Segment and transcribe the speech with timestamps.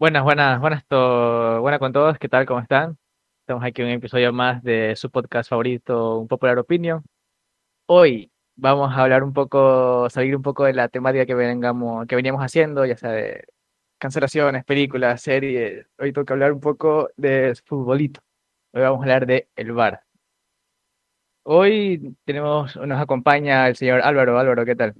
[0.00, 2.46] Buenas, buenas, buenas, to- buenas con todos, ¿qué tal?
[2.46, 2.96] ¿Cómo están?
[3.42, 7.04] Estamos aquí en un episodio más de su podcast favorito, Un Popular Opinion.
[7.86, 12.86] Hoy vamos a hablar un poco, salir un poco de la temática que veníamos haciendo,
[12.86, 13.44] ya sea de
[13.98, 15.86] cancelaciones, películas, series.
[15.98, 18.22] Hoy toca hablar un poco de futbolito.
[18.72, 20.02] Hoy vamos a hablar de el VAR.
[21.44, 24.38] Hoy tenemos, nos acompaña el señor Álvaro.
[24.38, 24.94] Álvaro, ¿qué tal?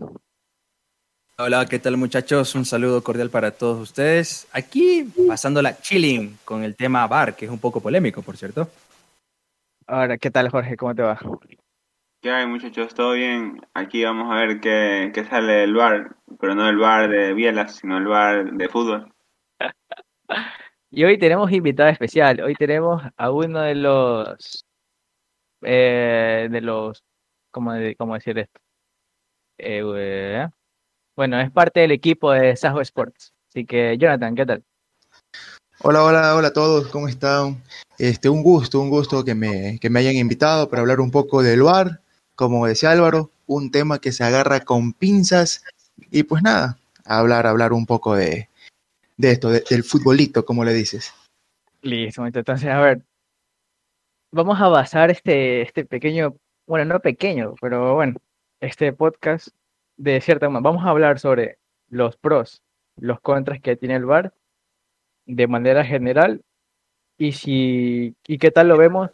[1.42, 2.54] Hola, ¿qué tal muchachos?
[2.54, 4.46] Un saludo cordial para todos ustedes.
[4.52, 8.68] Aquí pasándola chilling con el tema bar, que es un poco polémico, por cierto.
[9.86, 10.76] Ahora, ¿qué tal, Jorge?
[10.76, 11.18] ¿Cómo te va?
[12.20, 12.92] ¿Qué hay muchachos?
[12.92, 13.58] ¿Todo bien?
[13.72, 17.76] Aquí vamos a ver qué, qué sale del bar, pero no el bar de bielas,
[17.76, 19.10] sino el bar de fútbol.
[20.92, 22.40] Y hoy tenemos invitado especial.
[22.40, 24.66] Hoy tenemos a uno de los,
[25.62, 27.04] eh, de los,
[27.52, 28.60] ¿cómo, cómo decir esto?
[29.56, 30.48] Eh, eh,
[31.20, 33.34] bueno, es parte del equipo de Sajo Sports.
[33.50, 34.64] Así que, Jonathan, ¿qué tal?
[35.82, 37.62] Hola, hola, hola a todos, ¿cómo están?
[37.98, 41.42] Este, un gusto, un gusto que me, que me hayan invitado para hablar un poco
[41.42, 42.00] del VAR,
[42.36, 45.62] como decía Álvaro, un tema que se agarra con pinzas
[46.10, 48.48] y pues nada, hablar, hablar un poco de,
[49.18, 51.12] de esto, de- del futbolito, como le dices.
[51.82, 53.02] Listo, entonces, a ver,
[54.32, 56.34] vamos a basar este, este pequeño,
[56.66, 58.16] bueno, no pequeño, pero bueno,
[58.62, 59.48] este podcast
[60.00, 60.70] de cierta manera.
[60.70, 62.62] Vamos a hablar sobre los pros,
[62.96, 64.32] los contras que tiene el VAR
[65.26, 66.42] de manera general
[67.18, 69.10] y si y qué tal lo vemos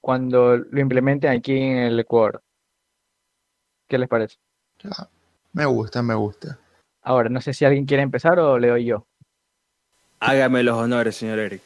[0.00, 2.42] cuando lo implementen aquí en el Ecuador.
[3.88, 4.36] ¿Qué les parece?
[4.80, 4.90] Ya,
[5.52, 6.58] me gusta, me gusta.
[7.02, 9.06] Ahora, no sé si alguien quiere empezar o le doy yo.
[10.18, 11.62] Hágame los honores, señor Eric.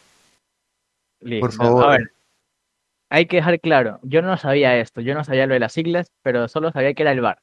[1.21, 1.47] Listo.
[1.47, 1.85] Por favor.
[1.85, 2.13] A ver,
[3.09, 6.13] hay que dejar claro, yo no sabía esto, yo no sabía lo de las siglas,
[6.23, 7.41] pero solo sabía que era el VAR.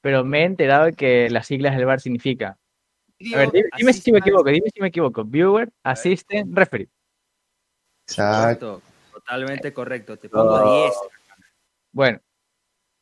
[0.00, 2.58] Pero me he enterado que las siglas del VAR significa.
[3.34, 5.24] A ver, dime, dime si me equivoco, dime si me equivoco.
[5.24, 6.88] Viewer, assistant, referee.
[8.06, 8.80] Exacto.
[9.12, 10.16] Totalmente correcto.
[10.16, 10.94] Te pongo 10.
[11.92, 12.20] Bueno,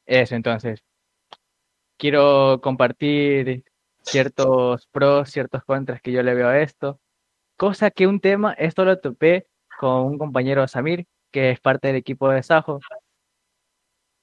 [0.07, 0.83] eso entonces.
[1.99, 3.65] Quiero compartir
[4.03, 7.01] ciertos pros, ciertos contras que yo le veo a esto.
[7.57, 9.47] Cosa que un tema, esto lo topé
[9.79, 12.81] con un compañero Samir, que es parte del equipo de Sajo.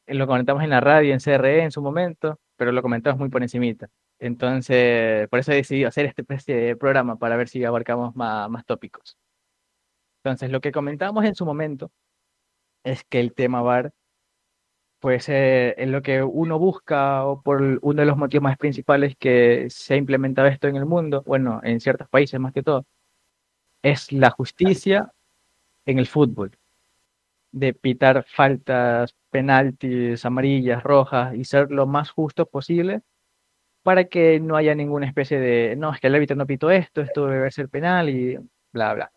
[0.07, 3.43] Lo comentamos en la radio, en CRE en su momento, pero lo comentamos muy por
[3.43, 3.89] encimita.
[4.19, 8.65] Entonces, por eso he decidido hacer este, este programa para ver si abarcamos más, más
[8.65, 9.17] tópicos.
[10.23, 11.91] Entonces, lo que comentábamos en su momento
[12.83, 13.93] es que el tema VAR
[14.99, 19.17] puede ser en lo que uno busca o por uno de los motivos más principales
[19.17, 22.85] que se ha implementado esto en el mundo, bueno, en ciertos países más que todo,
[23.81, 25.11] es la justicia
[25.85, 26.57] en el fútbol,
[27.53, 33.01] de pitar faltas, penaltis, amarillas, rojas y ser lo más justo posible
[33.83, 37.01] para que no haya ninguna especie de, no, es que el árbitro no pitó esto,
[37.01, 38.37] esto debe ser penal y
[38.71, 39.11] bla, bla.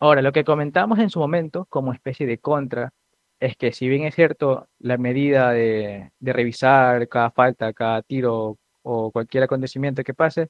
[0.00, 2.92] Ahora, lo que comentamos en su momento como especie de contra
[3.40, 8.58] es que si bien es cierto la medida de, de revisar cada falta, cada tiro
[8.82, 10.48] o cualquier acontecimiento que pase,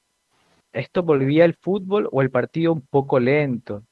[0.73, 3.83] esto volvía el fútbol o el partido un poco lento.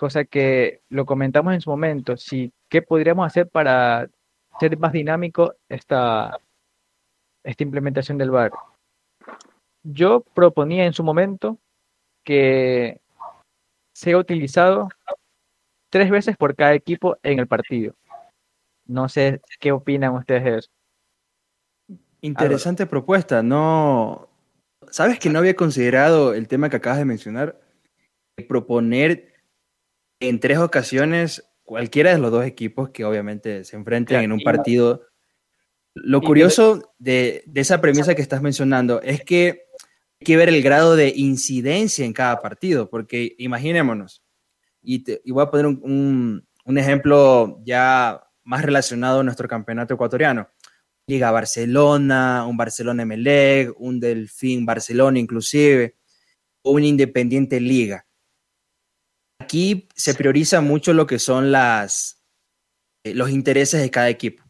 [0.00, 4.08] Cosa que lo comentamos en su momento, si qué podríamos hacer para
[4.58, 6.40] ser más dinámico esta,
[7.44, 8.50] esta implementación del VAR.
[9.82, 11.58] Yo proponía en su momento
[12.24, 12.98] que
[13.94, 14.88] sea utilizado
[15.90, 17.94] tres veces por cada equipo en el partido.
[18.86, 20.70] No sé qué opinan ustedes de eso.
[22.22, 23.42] Interesante propuesta.
[23.42, 24.30] No.
[24.90, 27.60] ¿Sabes que no había considerado el tema que acabas de mencionar?
[28.48, 29.29] Proponer
[30.20, 35.06] en tres ocasiones cualquiera de los dos equipos que obviamente se enfrenten en un partido.
[35.94, 39.62] Lo curioso de, de esa premisa que estás mencionando es que
[40.20, 44.22] hay que ver el grado de incidencia en cada partido, porque imaginémonos,
[44.82, 49.48] y, te- y voy a poner un, un- un ejemplo ya más relacionado a nuestro
[49.48, 50.48] campeonato ecuatoriano.
[51.06, 55.96] Liga Barcelona, un Barcelona Emelec, un Delfín Barcelona inclusive,
[56.62, 58.06] o una Independiente Liga.
[59.40, 64.44] Aquí se prioriza mucho lo que son eh, los intereses de cada equipo.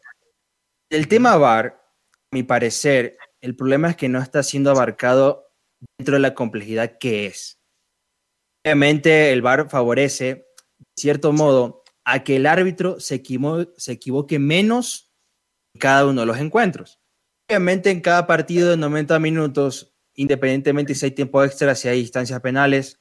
[0.90, 5.46] El tema VAR, a mi parecer, el problema es que no está siendo abarcado
[5.96, 7.60] dentro de la complejidad que es.
[8.64, 10.48] Obviamente el VAR favorece,
[10.78, 13.22] de cierto modo, a que el árbitro se,
[13.76, 15.14] se equivoque menos
[15.74, 17.00] en cada uno de los encuentros.
[17.48, 22.40] Obviamente en cada partido de 90 minutos, independientemente si hay tiempo extra, si hay instancias
[22.40, 22.99] penales,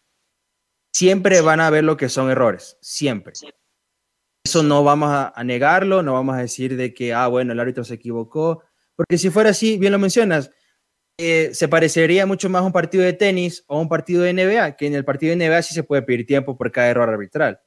[0.92, 3.34] siempre van a haber lo que son errores, siempre.
[4.44, 7.60] Eso no vamos a, a negarlo, no vamos a decir de que, ah, bueno, el
[7.60, 8.64] árbitro se equivocó,
[8.96, 10.52] porque si fuera así, bien lo mencionas,
[11.22, 14.32] eh, se parecería mucho más a un partido de tenis o a un partido de
[14.34, 17.10] NBA, que en el partido de NBA sí se puede pedir tiempo por cada error
[17.10, 17.60] arbitral.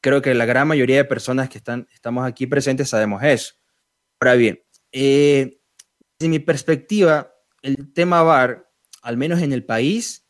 [0.00, 3.54] Creo que la gran mayoría de personas que están, estamos aquí presentes sabemos eso.
[4.20, 4.62] Ahora bien,
[4.92, 5.60] eh,
[6.20, 8.70] desde mi perspectiva, el tema VAR,
[9.02, 10.24] al menos en el país,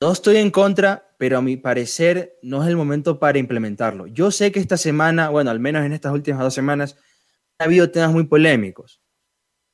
[0.00, 4.06] no estoy en contra, pero a mi parecer no es el momento para implementarlo.
[4.06, 6.96] Yo sé que esta semana, bueno, al menos en estas últimas dos semanas,
[7.58, 9.02] ha habido temas muy polémicos.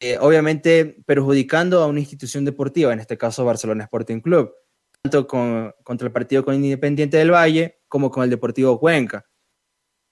[0.01, 4.53] Eh, obviamente perjudicando a una institución deportiva, en este caso Barcelona Sporting Club,
[5.01, 9.25] tanto con, contra el partido con Independiente del Valle como con el Deportivo Cuenca.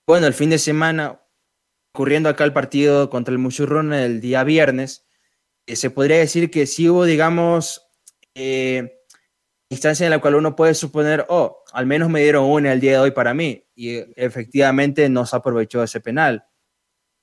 [0.06, 1.20] Bueno, el fin de semana,
[1.92, 5.06] ocurriendo acá el partido contra el Muchurrón el día viernes,
[5.66, 7.82] eh, se podría decir que sí hubo, digamos,
[8.34, 9.03] eh,
[9.74, 12.92] instancia en la cual uno puede suponer, oh, al menos me dieron una el día
[12.92, 16.44] de hoy para mí, y efectivamente no se aprovechó ese penal,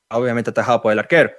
[0.09, 1.31] obviamente atajado por el arquero.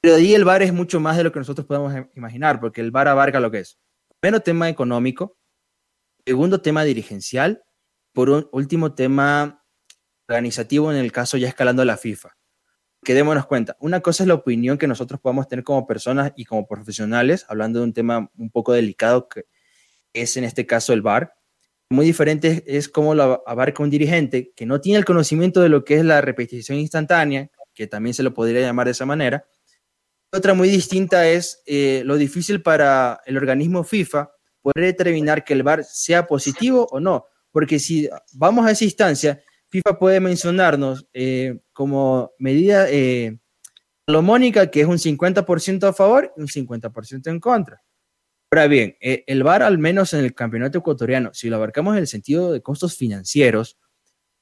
[0.00, 2.90] Pero ahí el VAR es mucho más de lo que nosotros podemos imaginar, porque el
[2.90, 3.78] VAR abarca lo que es.
[4.20, 5.38] Primero, tema económico.
[6.24, 7.64] Segundo, tema dirigencial.
[8.12, 9.64] Por un último, tema
[10.28, 12.36] organizativo en el caso ya escalando la FIFA.
[13.02, 16.44] Que démonos cuenta, una cosa es la opinión que nosotros podemos tener como personas y
[16.44, 19.46] como profesionales, hablando de un tema un poco delicado que
[20.12, 21.34] es en este caso el VAR.
[21.90, 25.84] Muy diferente es cómo lo abarca un dirigente que no tiene el conocimiento de lo
[25.84, 29.44] que es la repetición instantánea, que también se lo podría llamar de esa manera,
[30.32, 34.30] otra muy distinta es eh, lo difícil para el organismo FIFA
[34.62, 39.42] poder determinar que el VAR sea positivo o no, porque si vamos a esa instancia,
[39.70, 43.38] FIFA puede mencionarnos eh, como medida eh,
[44.06, 47.82] salomónica que es un 50% a favor y un 50% en contra.
[48.52, 52.08] Ahora bien, el VAR, al menos en el campeonato ecuatoriano, si lo abarcamos en el
[52.08, 53.78] sentido de costos financieros,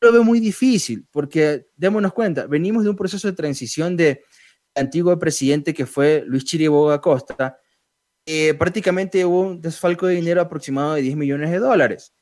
[0.00, 4.24] lo veo muy difícil, porque démonos cuenta, venimos de un proceso de transición de
[4.74, 7.58] antiguo presidente que fue Luis Chiriboga Costa,
[8.24, 12.14] eh, prácticamente hubo un desfalco de dinero aproximado de 10 millones de dólares.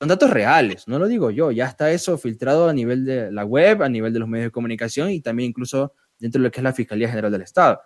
[0.00, 3.44] Son datos reales, no lo digo yo, ya está eso filtrado a nivel de la
[3.44, 6.60] web, a nivel de los medios de comunicación y también incluso dentro de lo que
[6.60, 7.80] es la Fiscalía General del Estado.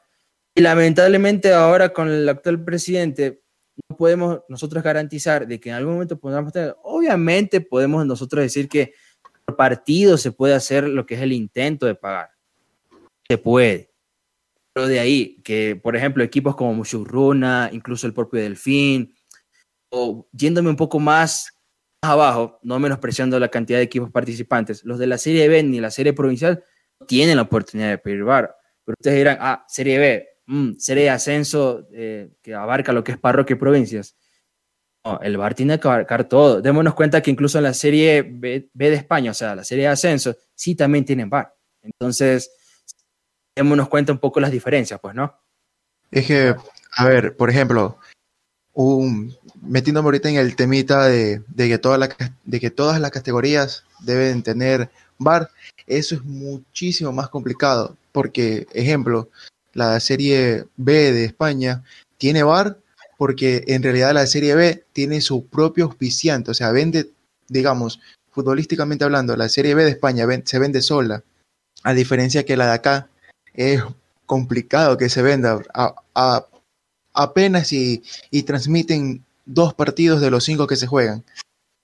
[0.54, 3.42] Y lamentablemente ahora con el actual presidente
[3.88, 8.68] no podemos nosotros garantizar de que en algún momento podamos tener, obviamente podemos nosotros decir
[8.68, 8.94] que
[9.44, 12.30] por partido se puede hacer lo que es el intento de pagar.
[13.28, 13.90] Se puede
[14.84, 19.14] de ahí, que por ejemplo equipos como Mushuruna, incluso el propio Delfín,
[19.88, 21.54] o yéndome un poco más
[22.02, 25.90] abajo, no menospreciando la cantidad de equipos participantes, los de la Serie B ni la
[25.90, 26.62] Serie Provincial
[27.06, 28.54] tienen la oportunidad de pedir VAR.
[28.84, 33.18] Pero ustedes dirán, ah, Serie B, mm, de Ascenso eh, que abarca lo que es
[33.18, 34.16] parroquia y provincias.
[35.22, 36.60] El VAR tiene que abarcar todo.
[36.60, 39.90] Démonos cuenta que incluso en la Serie B, de España, o sea, la Serie de
[39.90, 41.54] Ascenso, sí también tienen VAR.
[41.82, 42.50] Entonces,
[43.54, 45.32] démonos cuenta un poco las diferencias, pues, ¿no?
[46.10, 46.56] Es que,
[46.92, 47.98] a ver, por ejemplo,
[48.72, 52.08] un, metiéndome ahorita en el temita de, que toda
[52.44, 55.50] de que todas las categorías deben tener VAR,
[55.86, 59.30] eso es muchísimo más complicado, porque, ejemplo,
[59.76, 61.84] la Serie B de España
[62.18, 62.78] tiene VAR
[63.18, 67.10] porque en realidad la Serie B tiene su propio auspiciante, o sea, vende,
[67.48, 68.00] digamos,
[68.30, 71.22] futbolísticamente hablando, la Serie B de España se vende sola,
[71.82, 73.08] a diferencia que la de acá,
[73.54, 73.82] es
[74.26, 75.60] complicado que se venda.
[75.74, 76.46] A,
[77.14, 78.02] apenas y,
[78.44, 81.24] transmiten dos partidos de los cinco que se juegan.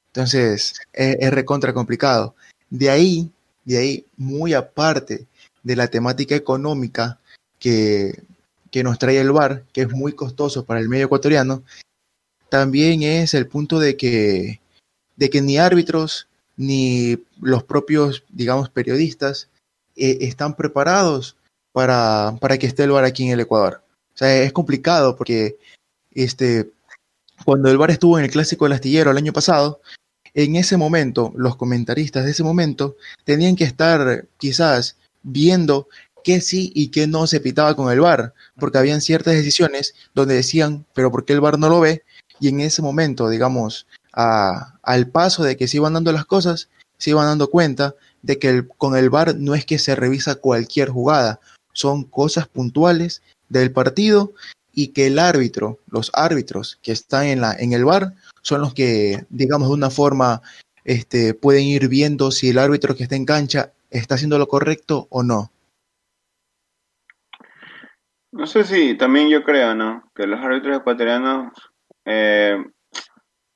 [0.09, 2.35] Entonces, es, recontra complicado.
[2.69, 3.31] De ahí,
[3.65, 5.27] de ahí, muy aparte
[5.63, 7.19] de la temática económica
[7.63, 8.25] que,
[8.73, 11.63] que nos trae el VAR, que es muy costoso para el medio ecuatoriano,
[12.49, 14.61] también es el punto de que,
[15.15, 16.27] de que ni árbitros
[16.57, 19.49] ni los propios, digamos, periodistas
[19.95, 21.37] eh, están preparados
[21.71, 23.83] para, para que esté el VAR aquí en el Ecuador.
[24.13, 25.57] O sea, es complicado porque
[26.11, 26.73] este,
[27.45, 29.81] cuando el VAR estuvo en el Clásico del Astillero el año pasado,
[30.35, 35.89] en ese momento, los comentaristas de ese momento tenían que estar quizás viendo
[36.23, 40.35] qué sí y qué no se pitaba con el VAR, porque habían ciertas decisiones donde
[40.35, 42.05] decían, pero ¿por qué el VAR no lo ve?
[42.41, 47.11] Y en ese momento, digamos, al paso de que se iban dando las cosas, se
[47.11, 51.41] iban dando cuenta de que con el VAR no es que se revisa cualquier jugada,
[51.73, 54.33] son cosas puntuales del partido
[54.73, 58.75] y que el árbitro, los árbitros que están en, la, en el bar, son los
[58.75, 60.43] que, digamos, de una forma
[60.85, 65.07] este, pueden ir viendo si el árbitro que está en cancha está haciendo lo correcto
[65.11, 65.53] o no.
[68.33, 70.11] No sé si también yo creo, ¿no?
[70.15, 71.53] Que los árbitros ecuatorianos,
[72.07, 72.57] eh,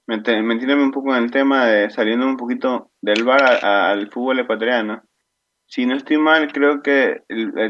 [0.06, 5.02] metiéndome un poco en el tema de saliendo un poquito del bar al fútbol ecuatoriano,
[5.66, 7.22] Si no estoy mal, creo que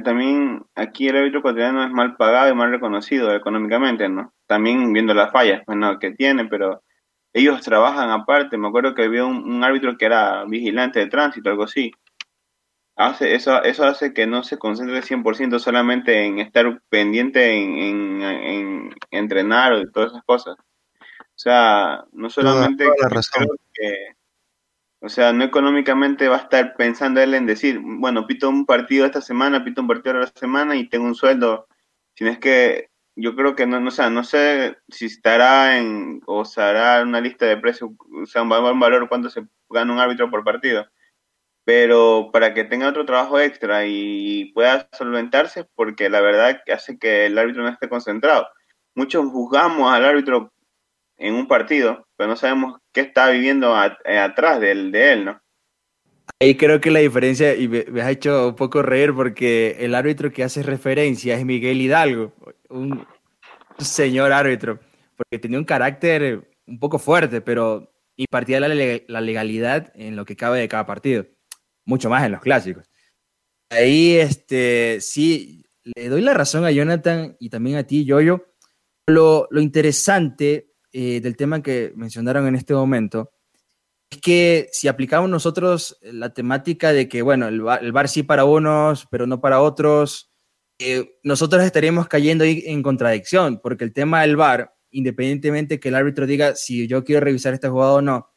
[0.04, 4.34] también aquí el árbitro ecuatoriano es mal pagado y mal reconocido económicamente, ¿no?
[4.46, 5.98] También viendo las fallas, pues, ¿no?
[5.98, 6.82] que tiene, pero
[7.32, 8.58] ellos trabajan aparte.
[8.58, 11.92] Me acuerdo que había un árbitro que era vigilante de tránsito, algo así.
[12.96, 18.22] Hace, eso, eso hace que no se concentre 100% solamente en estar pendiente en, en-
[18.22, 20.56] en entrenar o todas esas cosas.
[20.58, 23.44] O sea, no solamente toda la razón.
[23.46, 24.16] creo que,
[25.00, 29.06] o sea, no económicamente va a estar pensando él en decir, bueno, pito un partido
[29.06, 31.68] esta semana, pito un partido la semana y tengo un sueldo,
[32.14, 36.22] sino es que yo creo que no, no, o sea, no sé si estará en,
[36.26, 37.90] o se hará una lista de precios,
[38.22, 40.86] o sea, un valor cuánto se gana un árbitro por partido,
[41.66, 46.96] pero para que tenga otro trabajo extra y pueda solventarse, porque la verdad que hace
[46.96, 48.46] que el árbitro no esté concentrado.
[48.94, 50.52] Muchos juzgamos al árbitro
[51.16, 55.42] en un partido, pero no sabemos qué está viviendo eh, atrás del, de él, ¿no?
[56.40, 59.96] Ahí creo que la diferencia, y me, me has hecho un poco reír porque el
[59.96, 62.32] árbitro que hace referencia es Miguel Hidalgo,
[62.68, 63.04] un
[63.78, 64.78] señor árbitro,
[65.16, 70.36] porque tenía un carácter un poco fuerte, pero impartía la, la legalidad en lo que
[70.36, 71.26] cabe de cada partido,
[71.86, 72.90] mucho más en los clásicos.
[73.70, 78.44] Ahí, este, sí, le doy la razón a Jonathan y también a ti, Yoyo.
[79.06, 83.32] Lo, lo interesante eh, del tema que mencionaron en este momento
[84.10, 88.22] es que si aplicamos nosotros la temática de que, bueno, el bar, el bar sí
[88.22, 90.30] para unos, pero no para otros,
[90.78, 95.94] eh, nosotros estaríamos cayendo ahí en contradicción, porque el tema del bar, independientemente que el
[95.94, 98.28] árbitro diga si yo quiero revisar esta jugada o no,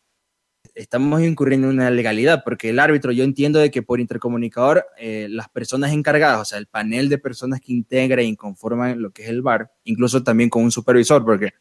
[0.79, 5.27] estamos incurriendo en una legalidad, porque el árbitro, yo entiendo de que por intercomunicador, eh,
[5.29, 9.23] las personas encargadas, o sea, el panel de personas que integra y conforman lo que
[9.23, 11.51] es el bar, incluso también con un supervisor, porque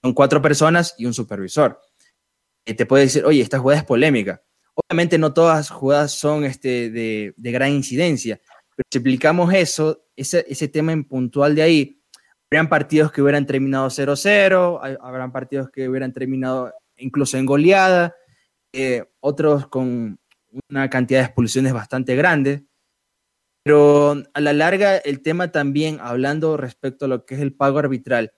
[0.00, 1.80] son cuatro personas y un supervisor
[2.64, 4.40] eh, te puede decir, oye, esta jugada es polémica.
[4.74, 8.40] Obviamente no todas jugadas son este, de, de gran incidencia,
[8.76, 12.00] pero si aplicamos eso, ese, ese tema en puntual de ahí,
[12.50, 18.14] habrían partidos que hubieran terminado 0-0, hay- habrán partidos que hubieran terminado incluso en goleada,
[18.72, 20.18] eh, otros con
[20.70, 22.64] una cantidad de expulsiones bastante grande.
[23.64, 27.78] Pero a la larga, el tema también, hablando respecto a lo que es el pago
[27.78, 28.32] arbitral,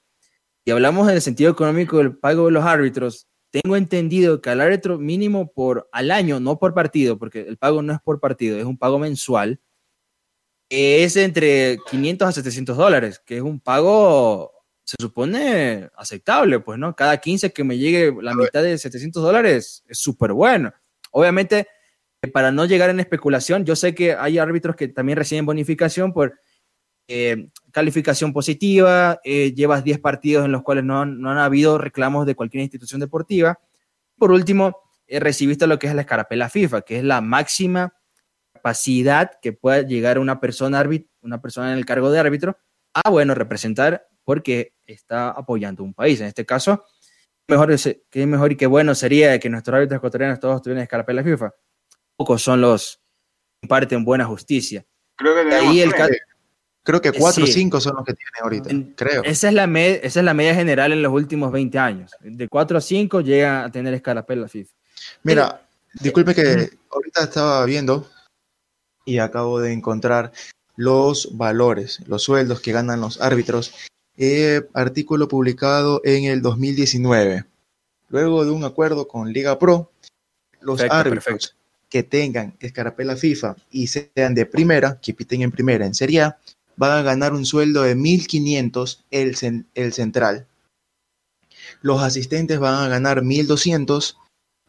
[0.67, 4.61] y hablamos en el sentido económico del pago de los árbitros, tengo entendido que al
[4.61, 8.59] árbitro mínimo por al año, no por partido, porque el pago no es por partido,
[8.59, 9.61] es un pago mensual,
[10.71, 14.53] es entre 500 a 700 dólares, que es un pago,
[14.85, 16.95] se supone, aceptable, pues, ¿no?
[16.95, 20.73] Cada 15 que me llegue la mitad de 700 dólares es súper bueno.
[21.11, 21.67] Obviamente,
[22.23, 26.13] eh, para no llegar en especulación, yo sé que hay árbitros que también reciben bonificación
[26.13, 26.39] por
[27.09, 31.77] eh, calificación positiva, eh, llevas 10 partidos en los cuales no, han- no han habido
[31.79, 33.59] reclamos de cualquier institución deportiva.
[34.19, 37.95] Por último, eh, recibiste lo que es la escarapela FIFA, que es la máxima
[38.55, 40.83] capacidad que pueda llegar una persona,
[41.23, 42.57] una persona en el cargo de árbitro
[42.95, 46.21] a, bueno, representar porque está apoyando un país.
[46.21, 46.85] En este caso,
[47.49, 47.75] mejor,
[48.11, 51.55] qué mejor y qué bueno sería que nuestros árbitros ecuatorianos todos tuvieran escarapela FIFA.
[52.17, 53.01] Pocos son los
[53.61, 54.85] que imparten buena justicia.
[55.17, 55.93] Creo que ahí el
[56.87, 57.53] Creo que cuatro o Sí.
[57.55, 59.23] cinco son los que tiene ahorita, En- creo.
[59.25, 62.15] Esa es, la esa es la media general en los últimos 20 años.
[62.21, 64.71] De 4 a 5 llegan a tener escarapela FIFA.
[65.23, 66.79] Mira, disculpe que Ujú.
[66.91, 68.07] ahorita estaba viendo
[69.07, 70.33] y acabo de encontrar
[70.77, 73.75] los valores, los sueldos que ganan los árbitros.
[74.17, 77.45] Eh, artículo publicado en el 2019.
[78.11, 79.91] Luego de un acuerdo con Liga Pro,
[80.61, 81.57] los Perfecto, árbitros perfecto.
[81.89, 86.39] que tengan escarapela FIFA y sean de primera, que piten en primera en Serie A,
[86.77, 90.47] van a ganar un sueldo de 1.500 el, el central.
[91.83, 94.17] Los asistentes van a ganar 1.200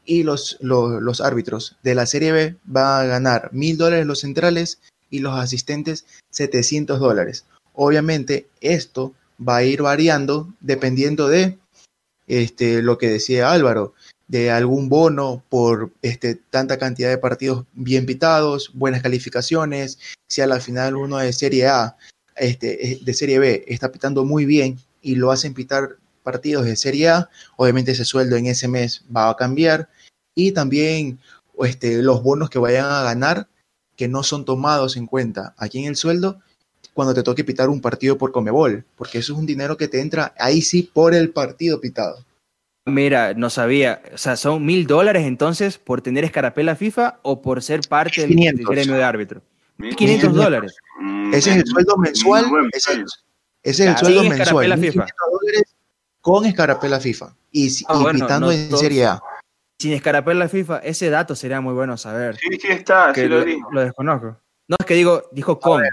[0.05, 4.21] y los, los, los árbitros de la Serie B van a ganar 1.000 dólares los
[4.21, 4.79] centrales
[5.11, 7.45] y los asistentes 700 dólares.
[7.73, 11.57] Obviamente esto va a ir variando dependiendo de
[12.27, 13.93] este, lo que decía Álvaro,
[14.27, 20.47] de algún bono por este, tanta cantidad de partidos bien pitados, buenas calificaciones, si a
[20.47, 21.95] la final uno de Serie A,
[22.35, 27.09] este, de Serie B está pitando muy bien y lo hacen pitar partidos de Serie
[27.09, 29.89] A, obviamente ese sueldo en ese mes va a cambiar.
[30.33, 31.19] Y también
[31.63, 33.47] este, los bonos que vayan a ganar
[33.95, 36.41] que no son tomados en cuenta aquí en el sueldo
[36.95, 39.99] cuando te toque pitar un partido por Comebol, porque eso es un dinero que te
[39.99, 42.23] entra ahí sí por el partido pitado.
[42.85, 44.01] Mira, no sabía.
[44.13, 48.29] O sea, son mil dólares entonces por tener escarapela FIFA o por ser parte del,
[48.29, 48.65] del 500.
[48.71, 49.41] gremio de árbitro.
[49.77, 50.75] 1500 500 dólares.
[51.01, 53.03] Mm, Ese es el sueldo mensual, ese,
[53.63, 55.05] es el sueldo mensual, escarapela 1.500 FIFA.
[55.31, 55.75] dólares
[56.21, 59.21] con escarapela FIFA y, Ah, y bueno, pitando no en todos- Serie A.
[59.77, 62.37] Sin escarapela la FIFA, ese dato sería muy bueno saber.
[62.37, 63.69] Sí, sí está, que sí lo, lo, dijo.
[63.73, 64.37] lo desconozco.
[64.69, 65.83] No, es que digo, dijo con.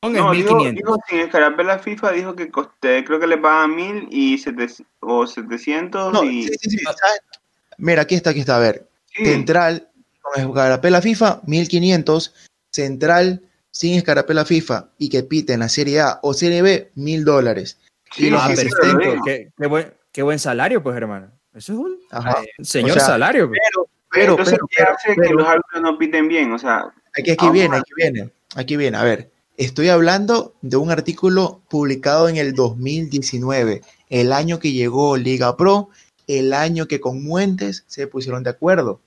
[0.00, 0.74] Es No, dijo, 1500.
[0.76, 5.26] dijo sin escarapela FIFA, dijo que coste, creo que le pagan mil y sete- o
[5.26, 6.44] 700 No, y...
[6.44, 6.84] sí, sí, sí.
[7.78, 8.56] Mira, aquí está, aquí está.
[8.56, 9.24] A ver, sí.
[9.24, 9.88] Central
[10.22, 12.32] con escarapela FIFA, 1500.
[12.70, 17.24] Central sin escarapela FIFA y que pite en la Serie A o Serie B, 1000
[17.24, 17.78] dólares.
[18.12, 19.16] Sí, perfecto.
[19.24, 21.30] Qué, qué buen, qué buen salario, pues, hermano.
[21.54, 22.36] Eso es un Ajá.
[22.62, 23.48] señor O sea, salario.
[23.48, 23.58] pues.
[23.72, 26.52] Pero, pero, Entonces, pero, ¿qué pero, hace que pero- los árbitros no piten bien?
[26.52, 26.84] O sea,
[27.18, 28.96] Aquí, aquí viene, a- aquí viene, aquí viene.
[28.96, 35.16] A ver, estoy hablando de un artículo publicado en el 2019, el año que llegó
[35.16, 35.90] Liga Pro,
[36.26, 39.00] el año que con Muentes se pusieron de acuerdo.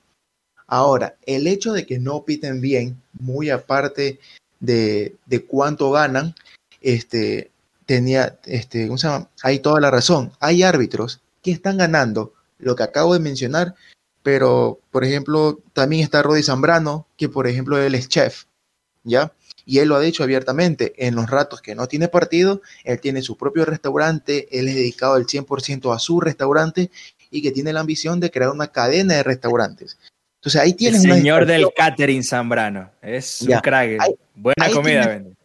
[0.68, 4.20] Ahora, el hecho de que no piten bien, muy aparte
[4.60, 6.36] de, de cuánto ganan,
[6.82, 7.52] este,
[7.86, 8.90] tenía, este.
[9.44, 10.32] Hay toda la razón.
[10.40, 13.76] Hay árbitros que están ganando lo que acabo de mencionar,
[14.24, 18.46] pero, por ejemplo, también está Rodi Zambrano, que por ejemplo él es chef,
[19.04, 19.34] ¿ya?
[19.66, 23.22] Y él lo ha dicho abiertamente, en los ratos que no tiene partido, él tiene
[23.22, 26.92] su propio restaurante, él es dedicado al 100% a su restaurante
[27.30, 29.98] y que tiene la ambición de crear una cadena de restaurantes.
[30.42, 32.90] Entonces ahí El tienes una señor del catering Zambrano.
[33.02, 34.00] Es un crack.
[34.36, 35.36] Buena ahí comida vende.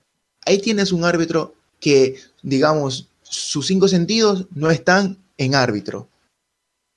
[0.46, 6.08] ahí tienes un árbitro que, digamos, sus cinco sentidos no están en árbitro.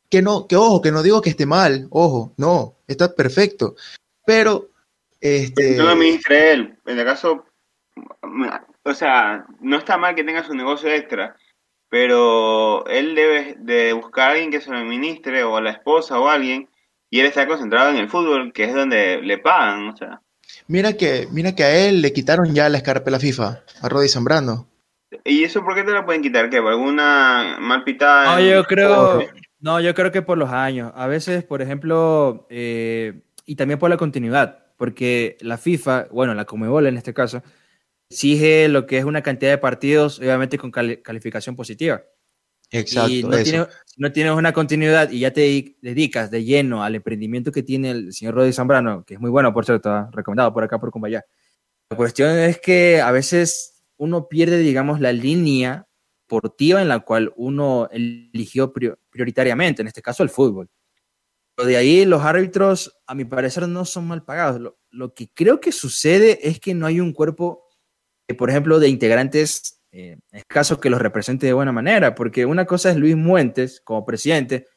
[0.10, 3.76] Que no, que ojo, que no digo que esté mal, ojo, no, está perfecto.
[4.26, 4.70] Pero,
[5.22, 6.78] este, no lo administre él.
[6.86, 7.46] En el caso,
[8.84, 11.36] o sea, no está mal que tenga su negocio extra,
[11.90, 16.20] pero él debe de buscar a alguien que se lo administre, o a la esposa
[16.20, 16.70] o alguien,
[17.10, 20.22] y él está concentrado en el fútbol, que es donde le pagan, o sea.
[20.68, 24.68] mira que, mira que a él le quitaron ya la escarpa FIFA, a Rodi Zambrano.
[25.24, 26.50] ¿Y eso por qué te lo pueden quitar?
[26.50, 26.62] ¿Qué?
[26.62, 28.36] ¿Por alguna mal pitada?
[28.36, 29.24] No, en- yo creo,
[29.60, 30.92] no, yo creo que por los años.
[30.96, 36.45] A veces, por ejemplo, eh, y también por la continuidad, porque la FIFA, bueno, la
[36.45, 37.43] Comebol en este caso,
[38.09, 42.01] exige lo que es una cantidad de partidos, obviamente con cali- calificación positiva.
[42.71, 43.43] Exacto, y no, eso.
[43.43, 47.51] tiene- si no tienes una continuidad y ya te di- dedicas de lleno al emprendimiento
[47.51, 50.09] que tiene el señor Rodi Zambrano, que es muy bueno, por cierto, ¿ah?
[50.13, 51.25] recomendado por acá por Cumbayá.
[51.89, 55.87] La cuestión es que a veces uno pierde, digamos, la línea
[56.24, 60.70] deportiva en la cual uno eligió prio- prioritariamente, en este caso el fútbol.
[61.65, 64.61] De ahí los árbitros, a mi parecer, no son mal pagados.
[64.61, 67.67] Lo, lo que creo que sucede es que no hay un cuerpo,
[68.27, 72.65] eh, por ejemplo, de integrantes eh, escasos que los represente de buena manera, porque una
[72.65, 74.67] cosa es Luis Muentes como presidente,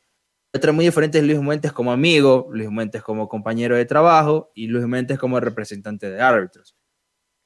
[0.54, 4.68] otra muy diferente es Luis Muentes como amigo, Luis Muentes como compañero de trabajo y
[4.68, 6.76] Luis Muentes como representante de árbitros.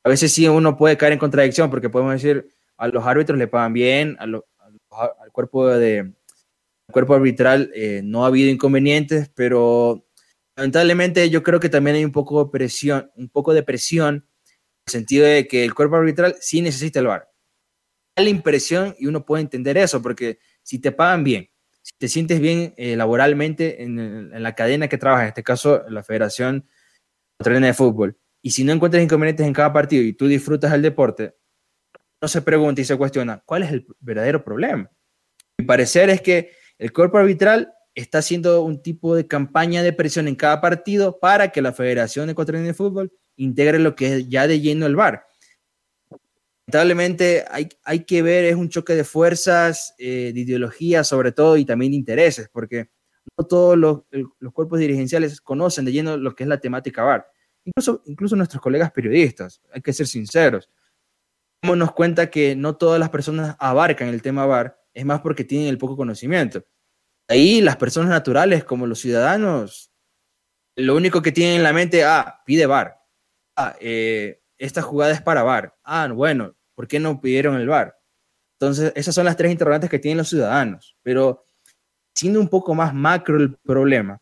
[0.04, 3.48] A veces sí uno puede caer en contradicción porque podemos decir a los árbitros le
[3.48, 4.42] pagan bien, al
[5.32, 6.12] cuerpo de
[6.92, 10.06] cuerpo arbitral eh, no ha habido inconvenientes, pero
[10.56, 14.22] lamentablemente yo creo que también hay un poco de presión, un poco de presión en
[14.86, 17.28] el sentido de que el cuerpo arbitral sí necesita el VAR.
[18.16, 21.50] Da la impresión y uno puede entender eso, porque si te pagan bien,
[21.82, 26.02] si te sientes bien eh, laboralmente en, la cadena que trabajas, en este caso la
[26.02, 26.66] Federación
[27.38, 30.82] Australiana de Fútbol, y si no encuentras inconvenientes en cada partido y tú disfrutas el
[30.82, 31.36] deporte,
[32.22, 34.90] no se pregunta y se cuestiona, ¿cuál es el verdadero problema?
[35.58, 40.28] Mi parecer es que el cuerpo arbitral está haciendo un tipo de campaña de presión
[40.28, 44.46] en cada partido para que la Federación Ecuatoriana de Fútbol integre lo que es ya
[44.46, 45.26] de lleno el VAR.
[46.66, 51.56] Lamentablemente hay, hay que ver, es un choque de fuerzas, eh, de ideología sobre todo
[51.56, 52.90] y también de intereses, porque
[53.38, 57.26] no todos los, los cuerpos dirigenciales conocen de lleno lo que es la temática VAR.
[57.64, 60.70] Incluso, incluso nuestros colegas periodistas, hay que ser sinceros.
[61.62, 65.68] Nos cuenta que no todas las personas abarcan el tema VAR, es más porque tienen
[65.68, 66.64] el poco conocimiento.
[67.28, 69.92] Ahí las personas naturales, como los ciudadanos,
[70.74, 72.98] lo único que tienen en la mente, ah, pide VAR.
[73.56, 75.76] Ah, eh, esta jugada es para VAR.
[75.84, 77.94] Ah, bueno, ¿por qué no pidieron el VAR?
[78.58, 80.96] Entonces, esas son las tres interrogantes que tienen los ciudadanos.
[81.02, 81.44] Pero
[82.14, 84.18] siendo un poco más macro el problema,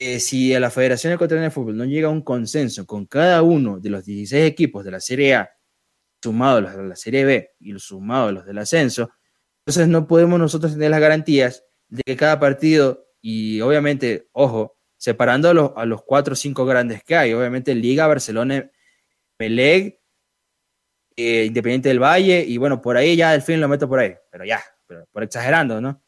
[0.00, 3.42] eh, si a la Federación Ecuatoriana de Fútbol no llega a un consenso con cada
[3.42, 5.50] uno de los 16 equipos de la Serie A,
[6.20, 9.10] sumado los de la Serie B y los sumados los del ascenso,
[9.70, 15.48] entonces no podemos nosotros tener las garantías de que cada partido, y obviamente, ojo, separando
[15.48, 18.68] a los, a los cuatro o cinco grandes que hay, obviamente Liga, Barcelona,
[19.36, 20.00] Peleg,
[21.14, 24.12] eh, Independiente del Valle, y bueno, por ahí ya el fin lo meto por ahí,
[24.28, 26.02] pero ya, pero por exagerando, ¿no?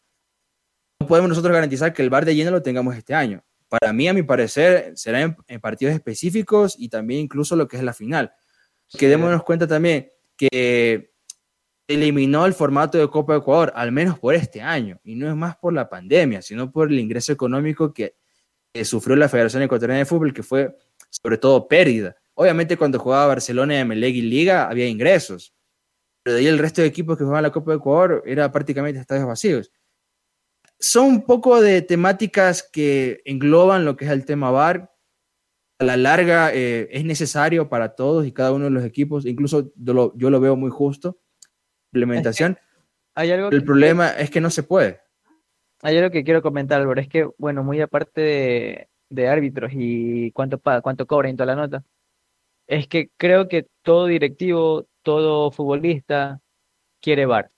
[0.99, 3.45] No podemos nosotros garantizar que el bar de lleno lo tengamos este año.
[3.69, 7.77] Para mí, a mi parecer, será en, en partidos específicos y también incluso lo que
[7.77, 8.33] es la final.
[8.99, 11.12] Que démonos cuenta también que
[11.89, 15.57] eliminó el formato de Copa Ecuador, al menos por este año, y no es más
[15.57, 18.17] por la pandemia, sino por el ingreso económico que
[18.85, 20.77] sufrió la Federación Ecuatoriana de Fútbol, que fue
[21.11, 22.17] sobre todo pérdida.
[22.35, 25.55] Obviamente cuando jugaba Barcelona, Emelec y Liga había ingresos,
[26.23, 29.01] pero de ahí el resto de equipos que jugaban la Copa de Ecuador era prácticamente
[29.01, 29.71] estadios vacíos.
[30.79, 34.91] Son un poco de temáticas que engloban lo que es el tema VAR.
[35.79, 39.73] A la larga eh, es necesario para todos y cada uno de los equipos, incluso
[39.77, 41.19] yo lo veo muy justo,
[41.93, 42.59] implementación.
[43.15, 45.01] Hay algo el que- problema es que no se puede.
[45.83, 50.31] Hay algo que quiero comentar, Álvaro, es que, bueno, muy aparte de, de árbitros y
[50.33, 51.85] cuánto cuánto cobra en toda la nota,
[52.69, 56.41] es que creo que todo directivo, todo futbolista
[57.01, 57.51] quiere VAR.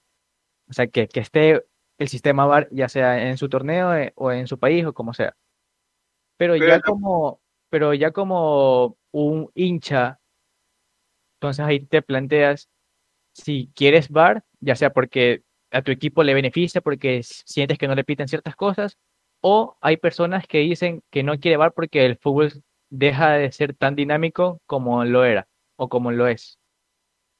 [0.69, 1.63] O sea, que, que esté
[1.99, 5.13] el sistema VAR, ya sea en su torneo eh, o en su país o como
[5.13, 5.37] sea.
[6.39, 10.19] Pero Pero ya no- como, pero ya como un hincha,
[11.37, 12.71] entonces ahí te planteas
[13.35, 17.95] si quieres VAR, ya sea porque a tu equipo le beneficia, porque sientes que no
[17.95, 18.97] le piten ciertas cosas,
[19.41, 22.53] o hay personas que dicen que no quiere VAR porque el fútbol
[22.89, 26.59] deja de ser tan dinámico como lo era o como lo es.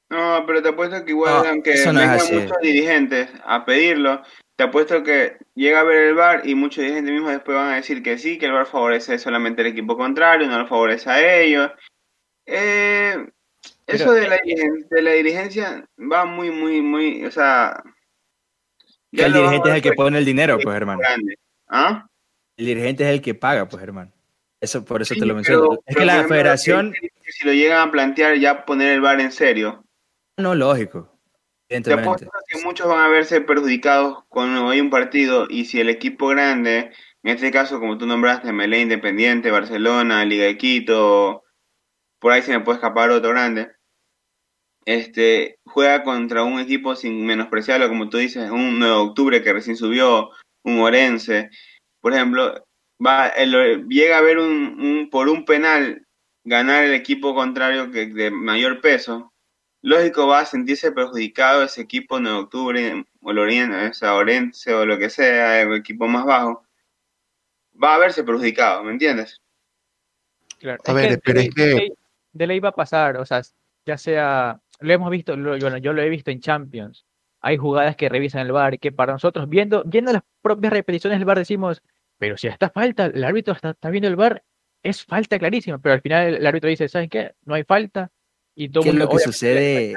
[0.09, 2.35] No, pero te apuesto que igual, No, aunque no vengan así.
[2.35, 4.21] muchos dirigentes a pedirlo,
[4.55, 7.75] te apuesto que llega a ver el VAR y muchos dirigentes mismos después van a
[7.77, 11.41] decir que sí, que el VAR favorece solamente al equipo contrario, no lo favorece a
[11.41, 11.71] ellos.
[12.45, 13.17] Eh,
[13.87, 17.81] eso de la, dirigen- de la dirigencia va muy, muy, muy, o sea...
[19.11, 20.99] Ya el dirigente es el que pone el dinero, pues, hermano.
[21.69, 22.07] ¿Ah?
[22.57, 24.11] El dirigente es el que paga, pues, hermano.
[24.59, 25.73] Eso, por eso Sí, te lo pero- menciono.
[25.73, 26.93] es pero, que la federación,
[27.27, 29.83] Si lo llegan a plantear ya poner el VAR en serio,
[30.37, 31.11] no, lógico.
[31.67, 35.89] Te apuesto que muchos van a verse perjudicados cuando hay un partido y si el
[35.89, 36.91] equipo grande,
[37.23, 41.43] en este caso como tú nombraste, Melé Independiente, Barcelona, Liga de Quito,
[42.19, 43.71] por ahí se me puede escapar otro grande,
[44.85, 49.53] este, juega contra un equipo sin menospreciarlo, como tú dices, un 9 de octubre que
[49.53, 50.29] recién subió,
[50.63, 51.49] un Orense,
[52.01, 52.63] por ejemplo,
[53.05, 56.05] va, el- llega a ver un, un- por un penal
[56.43, 59.33] ganar el equipo contrario que de mayor peso,
[59.81, 64.73] lógico va a sentirse perjudicado ese equipo en octubre o el Oriente, o sea, Orense
[64.73, 66.63] o lo que sea, el equipo más bajo,
[67.83, 69.37] va a verse perjudicado, ¿me entiendes?
[70.59, 71.93] Claro, A ver, de pero es que- de ley-
[72.33, 73.41] de ley va a pasar, o sea,
[73.85, 77.05] ya sea, lo hemos visto, lo- yo lo he visto en Champions.
[77.41, 81.19] Hay jugadas que revisan el VAR y que para nosotros, viendo, viendo las propias repeticiones
[81.19, 81.81] del VAR, decimos,
[82.17, 84.43] pero si esta falta, el árbitro está, está viendo el VAR,
[84.81, 87.33] es falta clarísima, pero al final el, árbitro dice, ¿saben qué?
[87.43, 88.11] No hay falta.
[88.55, 89.93] Y todo ¿Qué es lo que sucede?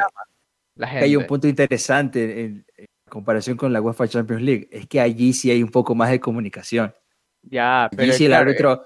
[0.74, 4.68] la hay un punto interesante en, en comparación con la UEFA Champions League.
[4.70, 6.94] Es que allí sí hay un poco más de comunicación.
[7.42, 8.84] Ya, Allí pero sí el claro, árbitro,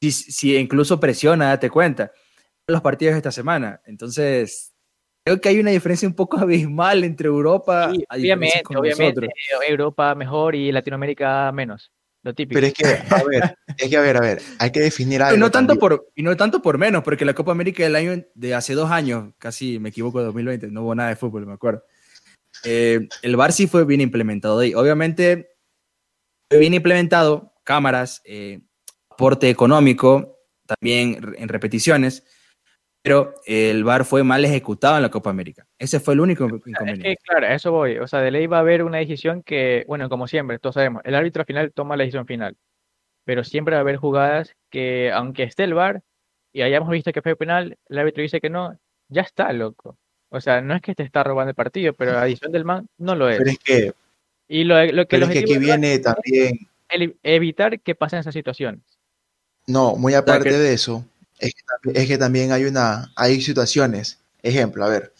[0.00, 2.12] si, si incluso presiona, date cuenta.
[2.66, 3.80] Los partidos de esta semana.
[3.84, 4.73] Entonces,
[5.24, 9.20] creo que hay una diferencia un poco abismal entre Europa sí, diferencia obviamente, con obviamente,
[9.20, 9.68] nosotros.
[9.68, 11.90] Europa mejor y Latinoamérica menos.
[12.22, 12.56] Lo típico.
[12.56, 15.36] Pero es que, a ver, es que, a ver, a ver, hay que definir algo.
[15.36, 15.98] Y no, tanto también.
[15.98, 18.90] por, y no tanto por menos, porque la Copa América del año de hace dos
[18.90, 21.84] años, casi me equivoco, 2020, no hubo nada de fútbol, me acuerdo.
[22.64, 24.72] Eh, el VAR sí fue bien implementado ahí.
[24.72, 25.50] Obviamente,
[26.48, 28.62] fue bien implementado, cámaras, eh,
[29.10, 32.24] aporte económico, también en repeticiones,
[33.04, 35.66] pero el VAR fue mal ejecutado en la Copa América.
[35.78, 37.16] Ese fue el único Es que, inconveniente.
[37.22, 37.98] claro, a eso voy.
[37.98, 41.02] O sea, de ley va a haber una decisión que, bueno, como siempre, todos sabemos,
[41.04, 42.56] el árbitro al final toma la decisión final.
[43.26, 46.00] Pero siempre va a haber jugadas que, aunque esté el VAR
[46.50, 48.78] y hayamos visto que fue penal, el árbitro dice que no,
[49.10, 49.98] ya está, loco.
[50.30, 52.88] O sea, no es que te está robando el partido, pero a adición del man
[52.96, 53.36] no lo es.
[53.36, 53.92] Pero es que,
[54.48, 56.54] Y lo, lo que pero es que aquí viene también,
[56.88, 58.80] es el- evitar que pasen esas situaciones.
[59.66, 61.04] no, muy aparte que- de eso,
[61.46, 64.18] es que, también- es que también hay una, hay situaciones.
[64.42, 65.12] Ejemplo, a ver,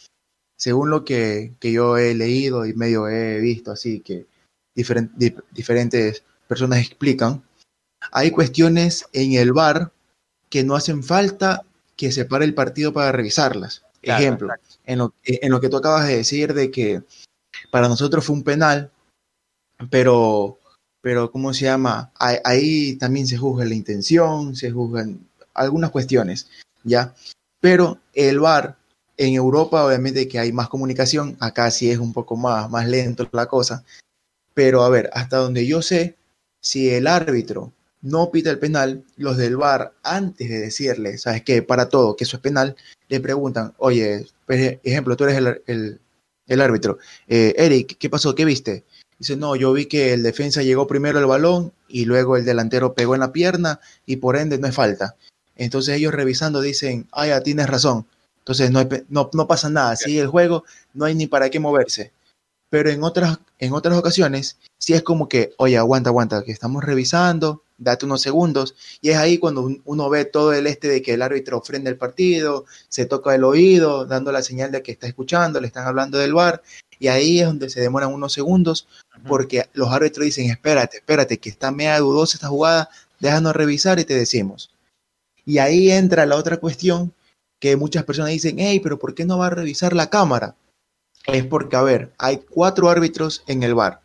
[0.56, 4.26] según lo que, que yo he leído y medio he visto, así que
[4.76, 7.42] diferen- di- diferentes personas explican,
[8.12, 9.92] hay cuestiones en el bar
[10.50, 11.62] que no hacen falta
[11.96, 13.82] que se pare el partido para revisarlas.
[14.02, 14.48] Claro, Ejemplo,
[14.84, 17.02] en lo, en lo que tú acabas de decir de que
[17.70, 18.90] para nosotros fue un penal,
[19.90, 20.58] pero,
[21.00, 22.12] pero ¿cómo se llama?
[22.18, 26.48] Ahí, ahí también se juzga la intención, se juzgan algunas cuestiones,
[26.82, 27.14] ¿ya?
[27.60, 28.76] Pero el VAR
[29.16, 33.28] en Europa, obviamente que hay más comunicación, acá sí es un poco más, más lento
[33.32, 33.84] la cosa,
[34.54, 36.16] pero a ver, hasta donde yo sé,
[36.60, 41.62] si el árbitro no pita el penal, los del VAR, antes de decirle, ¿sabes qué?
[41.62, 42.76] Para todo, que eso es penal,
[43.08, 46.00] le preguntan, oye, por ejemplo, tú eres el, el-
[46.46, 48.34] el árbitro, eh, Eric, ¿qué pasó?
[48.34, 48.84] ¿Qué viste?
[49.18, 52.92] Dice, no, yo vi que el defensa llegó primero al balón y luego el delantero
[52.94, 55.16] pegó en la pierna y por ende no es falta.
[55.56, 58.06] Entonces ellos revisando dicen, ah, ya tienes razón.
[58.38, 61.60] Entonces no, hay no, no pasa nada, sigue el juego, no hay ni para qué
[61.60, 62.12] moverse.
[62.70, 66.82] Pero en otras, en otras ocasiones, sí es como que, oye, aguanta, aguanta, que estamos
[66.82, 68.74] revisando, date unos segundos.
[69.00, 71.96] Y es ahí cuando uno ve todo el este de que el árbitro frena el
[71.96, 76.18] partido, se toca el oído, dando la señal de que está escuchando, le están hablando
[76.18, 76.62] del bar.
[76.98, 78.88] Y ahí es donde se demoran unos segundos
[79.26, 82.90] porque los árbitros dicen, espérate, espérate, que está media dudosa esta jugada,
[83.20, 84.73] déjanos revisar y te decimos.
[85.44, 87.12] Y ahí entra la otra cuestión
[87.58, 90.56] que muchas personas dicen, hey, pero ¿por qué no va a revisar la cámara?
[91.26, 94.02] Es porque, a ver, hay cuatro árbitros en el bar.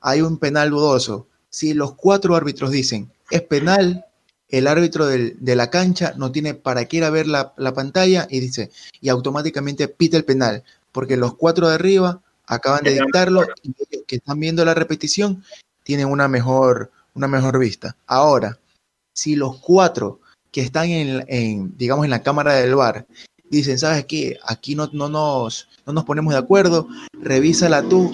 [0.00, 1.26] Hay un penal dudoso.
[1.48, 4.06] Si los cuatro árbitros dicen, es penal,
[4.48, 8.26] el árbitro de la cancha no tiene para qué ir a ver la, la pantalla
[8.30, 13.44] y dice, y automáticamente pita el penal, porque los cuatro de arriba acaban de dictarlo
[13.62, 15.42] y ellos que están viendo la repetición
[15.82, 17.96] tienen una mejor, una mejor vista.
[18.06, 18.58] Ahora,
[19.14, 20.20] si los cuatro
[20.52, 23.06] que están en, digamos, en la cámara del bar
[23.52, 24.38] dicen, ¿sabes qué?
[24.46, 28.10] Aquí no, no, nos, no nos ponemos de acuerdo, revísala tú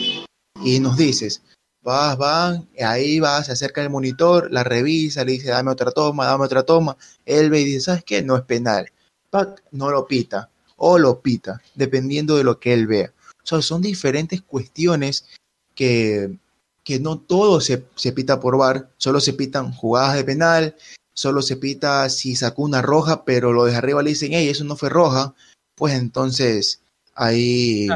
[0.65, 1.43] y nos dices,
[1.83, 6.27] vas, van, ahí vas, se acerca el monitor, la revisa, le dice, dame otra toma,
[6.27, 8.23] dame otra toma, él ve y dice, ¿sabes qué?
[8.23, 8.91] No es penal.
[9.31, 13.13] Pac no lo pita o lo pita, dependiendo de lo que él vea.
[13.43, 15.27] O sea, son diferentes cuestiones
[15.75, 16.37] que,
[16.83, 20.75] que no todo se, se pita por bar, solo se pitan jugadas de penal,
[21.19, 24.63] solo se pita si sacó una roja, pero lo de arriba le dicen, hey, eso
[24.63, 25.35] no fue roja,
[25.75, 26.81] pues entonces
[27.13, 27.89] ahí...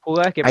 [0.00, 0.42] jugadas que,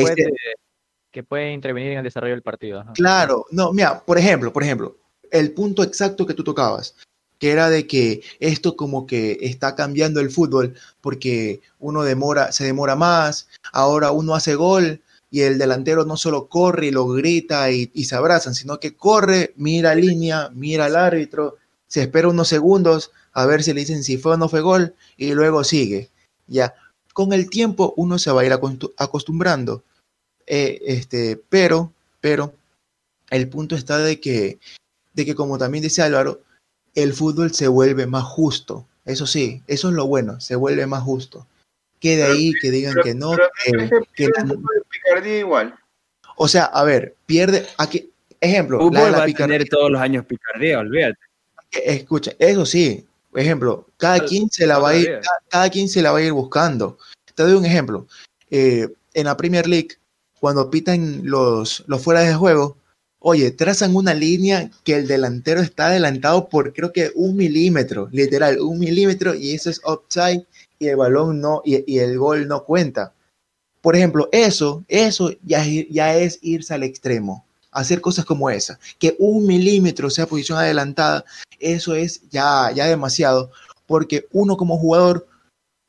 [1.11, 2.85] que pueden intervenir en el desarrollo del partido.
[2.93, 4.95] Claro, no, mira, por ejemplo, por ejemplo,
[5.31, 6.95] el punto exacto que tú tocabas,
[7.39, 12.63] que era de que esto como que está cambiando el fútbol porque uno demora, se
[12.63, 17.69] demora más, ahora uno hace gol y el delantero no solo corre y lo grita
[17.69, 21.57] y, y se abrazan, sino que corre, mira línea, mira al árbitro,
[21.93, 24.95] se espera unos segundos a ver si le dicen si fue o no fue gol
[25.15, 26.09] y luego sigue.
[26.47, 26.73] Ya,
[27.13, 28.51] con el tiempo uno se va a ir
[28.97, 29.83] acostumbrando.
[30.47, 32.55] Eh, este, pero, pero,
[33.29, 34.57] el punto está de que,
[35.13, 36.41] de que como también dice Álvaro,
[36.95, 38.87] el fútbol se vuelve más justo.
[39.05, 41.45] Eso sí, eso es lo bueno, se vuelve más justo.
[41.99, 43.33] Que de ahí que digan que no.
[44.15, 44.29] que,
[45.37, 45.75] igual.
[46.37, 47.67] O sea, a ver, pierde.
[47.77, 48.09] Aquí,
[48.41, 51.19] ejemplo, la, va a tener todos los años picardía, olvídate.
[51.73, 53.05] Escucha, eso sí,
[53.35, 56.33] ejemplo, cada quien se la va a ir, cada, quien se la va a ir
[56.33, 56.97] buscando.
[57.35, 58.07] Te doy un ejemplo.
[58.49, 59.97] Eh, en la Premier League,
[60.39, 62.77] cuando pitan los, los fuera de juego,
[63.19, 68.59] oye, trazan una línea que el delantero está adelantado por creo que un milímetro, literal,
[68.59, 70.45] un milímetro, y eso es offside
[70.79, 73.13] y el balón no, y, el gol no cuenta.
[73.81, 78.79] Por ejemplo, eso, eso ya, ya es irse al extremo hacer cosas como esa.
[78.99, 81.25] Que un milímetro sea posición adelantada,
[81.59, 83.51] eso es ya, ya demasiado,
[83.87, 85.27] porque uno como jugador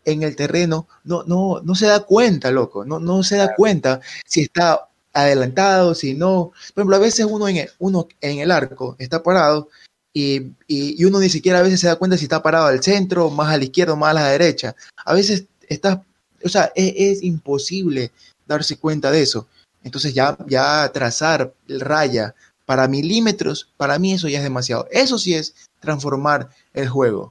[0.05, 4.01] en el terreno no, no, no se da cuenta, loco, no, no se da cuenta
[4.27, 6.53] si está adelantado, si no.
[6.75, 9.69] Por ejemplo, a veces uno en el, uno en el arco está parado
[10.13, 13.31] y, y, uno ni siquiera a veces se da cuenta si está parado al centro,
[13.31, 14.77] más a la izquierda, más a la derecha.
[15.05, 16.05] A veces está,
[16.45, 18.13] o sea, es, es imposible
[18.47, 19.47] darse cuenta de eso.
[19.85, 24.89] Entonces ya, ya trazar raya para milímetros, para mí eso ya es demasiado.
[24.91, 27.31] Eso sí es transformar el juego.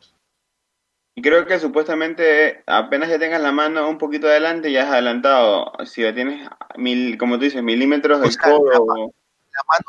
[1.15, 5.71] Y creo que supuestamente apenas ya tengas la mano un poquito adelante, ya has adelantado.
[5.85, 8.71] Si ya tienes, mil, como tú dices, milímetros del codo.
[8.71, 9.85] La, mano,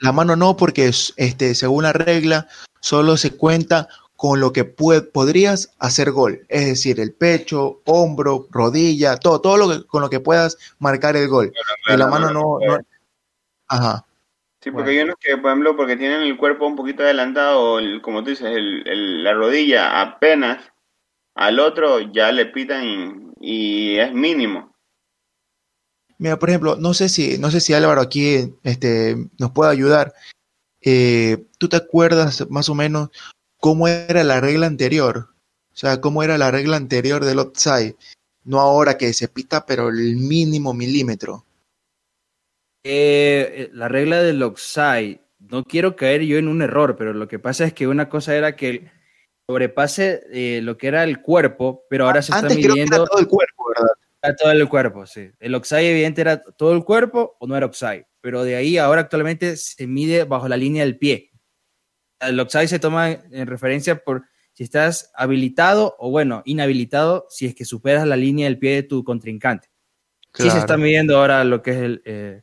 [0.00, 2.48] la mano no, porque este, según la regla
[2.80, 9.16] solo se cuenta con lo que podrías hacer gol, es decir, el pecho, hombro, rodilla,
[9.16, 11.52] todo, todo lo que, con lo que puedas marcar el gol.
[11.88, 12.58] y la mano no,
[13.68, 14.06] Ajá.
[14.60, 18.24] Sí, porque hay unos que, por ejemplo, porque tienen el cuerpo un poquito adelantado, como
[18.24, 20.72] tú dices, la rodilla apenas,
[21.34, 24.74] al otro ya le pitan y, es mínimo.
[26.18, 30.14] Mira, por ejemplo, no sé si, no sé si Álvaro aquí este, nos puede ayudar.
[30.80, 33.10] Eh, ¿Tú te acuerdas más o menos
[33.66, 35.26] cómo era la regla anterior.
[35.72, 37.96] O sea, cómo era la regla anterior del offside.
[38.44, 41.44] No ahora que se pita, pero el mínimo milímetro.
[42.84, 47.26] Eh, eh, la regla del offside, no quiero caer yo en un error, pero lo
[47.26, 48.90] que pasa es que una cosa era que el
[49.50, 53.04] sobrepase eh, lo que era el cuerpo, pero ahora se está midiendo.
[53.04, 54.36] todo el cuerpo, ¿verdad?
[54.40, 55.32] todo el cuerpo, sí.
[55.40, 59.00] El offside, evidente, era todo el cuerpo o no era offside, pero de ahí ahora
[59.00, 61.32] actualmente se mide bajo la línea del pie
[62.20, 67.54] el offside se toma en referencia por si estás habilitado o, bueno, inhabilitado si es
[67.54, 69.68] que superas la línea del pie de tu contrincante.
[70.34, 72.42] Sí se está midiendo ahora lo que es el, eh,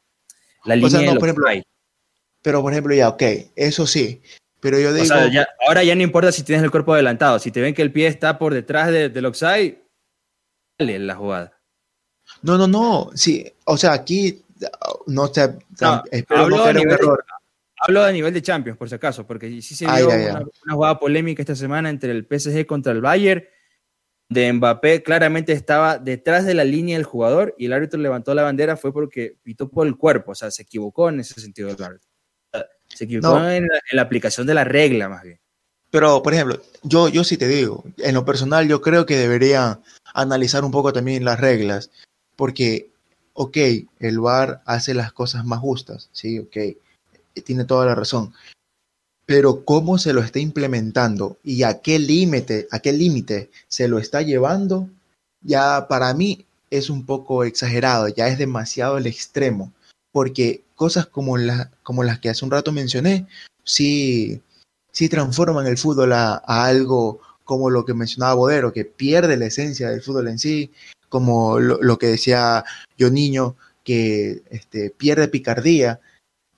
[0.66, 1.48] la línea del por ejemplo,
[2.42, 3.24] Pero, por ejemplo, ya, ok,
[3.56, 4.22] eso sí.
[4.60, 5.14] Pero yo digo...
[5.68, 7.38] ahora ya no importa si tienes el cuerpo adelantado.
[7.38, 9.84] Si te ven que el pie está por detrás del offside,
[10.80, 11.60] dale la jugada.
[12.42, 13.10] No, no, no.
[13.14, 14.44] Sí, o sea, aquí
[15.08, 15.58] no, se,
[16.12, 17.26] espero no un error
[17.86, 21.00] hablo a nivel de Champions, por si acaso, porque sí se vio una, una, jugada
[21.00, 23.44] polémica esta semana entre el PSG contra el Bayern,
[24.30, 28.44] de Mbappé claramente estaba detrás de la línea del jugador y el árbitro levantó la
[28.44, 31.82] bandera fue porque pitó por el cuerpo, o sea, se equivocó en ese sentido el
[31.82, 32.10] árbitro.
[32.88, 35.40] Se equivocó en, la, aplicación de la regla, más bien.
[35.90, 39.80] Pero, por ejemplo, yo, yo sí te digo, en lo personal yo creo que debería
[40.14, 41.92] analizar un poco también las reglas,
[42.36, 42.92] porque,
[43.34, 43.58] ok,
[44.00, 46.58] el VAR hace las cosas más justas, sí, ok,
[47.42, 48.34] tiene toda la razón,
[49.26, 54.00] pero cómo se lo está implementando y a qué límite, a qué límite se lo
[54.00, 54.90] está llevando,
[55.42, 59.72] ya para mí es un poco exagerado, ya es demasiado el extremo,
[60.12, 61.36] porque cosas como,
[61.84, 63.28] como las que hace un rato mencioné,
[63.64, 64.42] sí,
[64.92, 69.90] sí transforman el fútbol a, algo como lo que mencionaba Bodero, que pierde la esencia
[69.90, 70.72] del fútbol en sí,
[71.10, 72.64] como lo, que decía
[72.98, 76.00] yo niño, que este, pierde picardía,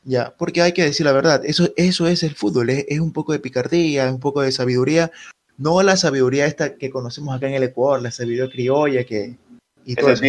[0.05, 3.33] ya, porque hay que decir la verdad, eso, eso es el fútbol, es, un poco
[3.33, 5.11] de picardía, es un poco de sabiduría,
[5.57, 9.35] no la sabiduría esta que conocemos acá en el Ecuador, la sabiduría criolla que...
[9.83, 10.23] Y todo eso,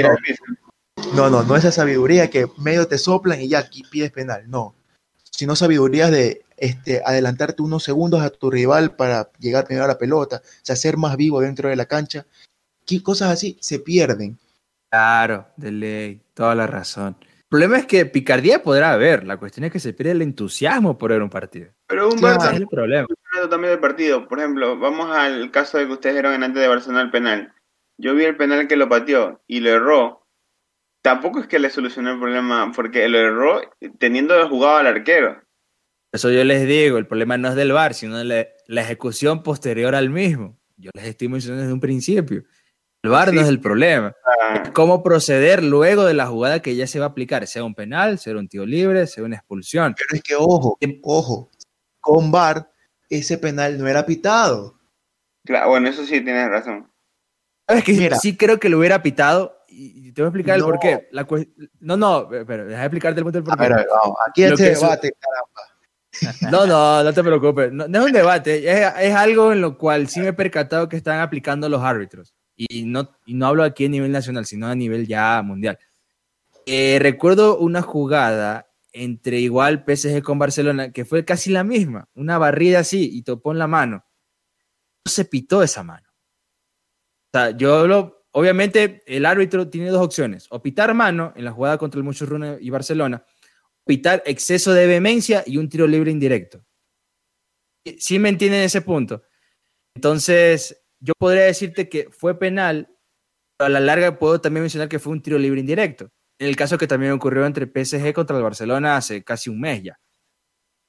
[1.14, 1.30] no.
[1.30, 4.74] no, no, esa sabiduría que medio te soplan y ya aquí pides penal, no,
[5.30, 9.98] sino sabiduría de este, adelantarte unos segundos a tu rival para llegar primero a la
[9.98, 12.26] pelota, o sea, ser más vivo dentro de la cancha,
[12.86, 14.38] ¿qué cosas así se pierden?
[14.90, 17.16] Claro, de ley, toda la razón.
[17.46, 20.98] El problema es que picardía podrá haber, la cuestión es que se pierde el entusiasmo
[20.98, 21.70] por ver un partido.
[21.86, 23.06] Pero un claro, es el problema.
[23.48, 24.26] también del partido.
[24.26, 27.52] Por ejemplo, vamos al caso de que ustedes eran antes de Barcelona el penal.
[27.98, 30.26] Yo vi el penal que lo pateó y lo erró.
[31.02, 33.60] Tampoco es que le solucionó el problema, porque lo erró
[33.98, 35.40] teniendo jugado al arquero.
[36.12, 39.44] Eso yo les digo, el problema no es del VAR, sino de la, la ejecución
[39.44, 40.58] posterior al mismo.
[40.78, 42.42] Yo les estoy mencionando desde un principio.
[43.06, 44.16] El VAR no es el problema.
[44.26, 44.64] Ah.
[44.72, 48.18] Cómo proceder luego de la jugada que ya se va a aplicar, sea un penal,
[48.18, 49.94] sea un tiro libre, sea una expulsión.
[49.96, 51.48] Pero es que, ojo, ojo,
[52.00, 52.68] con VAR
[53.08, 54.80] ese penal no era pitado.
[55.44, 56.90] Claro, bueno, eso sí tienes razón.
[57.68, 60.80] Es que sí creo que lo hubiera pitado y te voy a explicar el por
[60.80, 61.08] qué.
[61.78, 63.86] no, no, pero deja de explicarte el punto del por qué.
[64.28, 66.50] aquí este debate, caramba.
[66.50, 67.70] No, no, no te preocupes.
[67.70, 70.96] No, es un debate, es, es, algo en lo cual sí me he percatado que
[70.96, 75.06] están aplicando los árbitros y no, no hablo aquí a nivel nacional, sino a nivel
[75.06, 75.78] ya mundial.
[76.64, 82.38] Eh, recuerdo una jugada entre igual PSG con Barcelona, que fue casi la misma, una
[82.38, 84.04] barrida así y topó en la mano.
[85.04, 86.08] No se pitó esa mano.
[87.32, 91.52] O sea, yo hablo, obviamente el árbitro tiene dos opciones, o pitar mano en la
[91.52, 93.22] jugada contra el Muchurruna y Barcelona,
[93.72, 96.64] o pitar exceso de vehemencia y un tiro libre indirecto.
[97.98, 99.22] ¿Sí me entienden ese punto?
[99.94, 102.88] Entonces, yo podría decirte que fue penal,
[103.56, 106.10] pero a la larga puedo también mencionar que fue un tiro libre indirecto.
[106.38, 109.82] En el caso que también ocurrió entre PSG contra el Barcelona hace casi un mes
[109.82, 109.98] ya.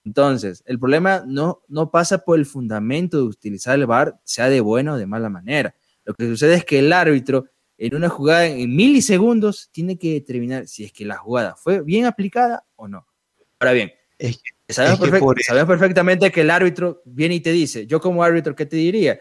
[0.03, 4.61] Entonces, el problema no, no pasa por el fundamento de utilizar el VAR, sea de
[4.61, 5.75] buena o de mala manera.
[6.05, 7.45] Lo que sucede es que el árbitro,
[7.77, 12.05] en una jugada en milisegundos, tiene que determinar si es que la jugada fue bien
[12.05, 13.05] aplicada o no.
[13.59, 13.91] Ahora bien,
[14.69, 14.99] sabemos,
[15.45, 19.19] sabemos perfectamente que el árbitro viene y te dice, yo como árbitro, ¿qué te diría?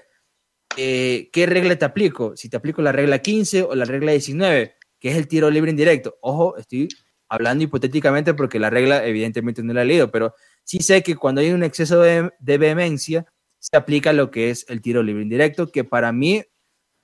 [0.77, 2.37] Eh, ¿qué regla te aplico?
[2.37, 5.71] Si te aplico la regla 15 o la regla 19, que es el tiro libre
[5.71, 6.19] indirecto.
[6.21, 6.89] Ojo, estoy
[7.29, 10.35] hablando hipotéticamente porque la regla evidentemente no la he leído, pero
[10.65, 13.27] sí sé que cuando hay un exceso de, vehemencia,
[13.59, 16.45] se aplica lo que es el tiro libre indirecto, que para mí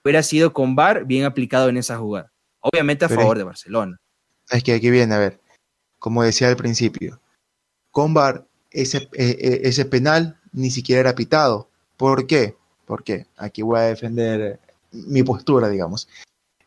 [0.05, 2.33] hubiera sido con VAR bien aplicado en esa jugada.
[2.61, 4.01] Obviamente a favor de Barcelona.
[4.51, 5.41] Es que aquí viene, a ver,
[5.99, 7.21] como decía al principio,
[7.91, 11.71] con VAR ese, eh, eh, ese penal ni siquiera era pitado.
[11.97, 12.57] ¿Por qué?
[12.93, 16.11] Porque aquí voy a defender mi postura, digamos.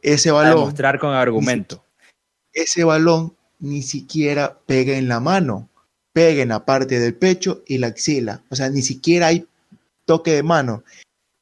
[0.02, 0.62] Ese balón.
[0.62, 1.86] mostrar con argumento.
[2.52, 5.70] Ese balón ni siquiera pega en la mano,
[6.14, 8.42] pega en la parte del pecho y la axila.
[8.50, 9.46] O sea, ni siquiera hay
[10.06, 10.84] toque de mano.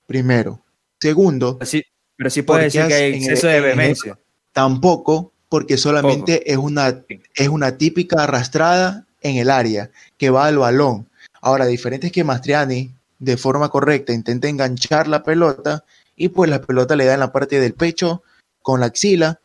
[0.06, 0.60] Primero.
[1.00, 1.60] Segundo.
[1.62, 1.82] Sí,
[2.18, 4.20] pero sí puede decir que hay exceso de vehemencia.
[4.52, 10.58] Tampoco, porque solamente es una, es una típica arrastrada en el área que va al
[10.58, 11.08] balón.
[11.40, 12.92] Ahora, diferente es que Mastriani
[13.24, 17.32] de forma correcta, intenta enganchar la pelota y pues la pelota le da en la
[17.32, 18.22] parte del pecho
[18.62, 19.40] con la axila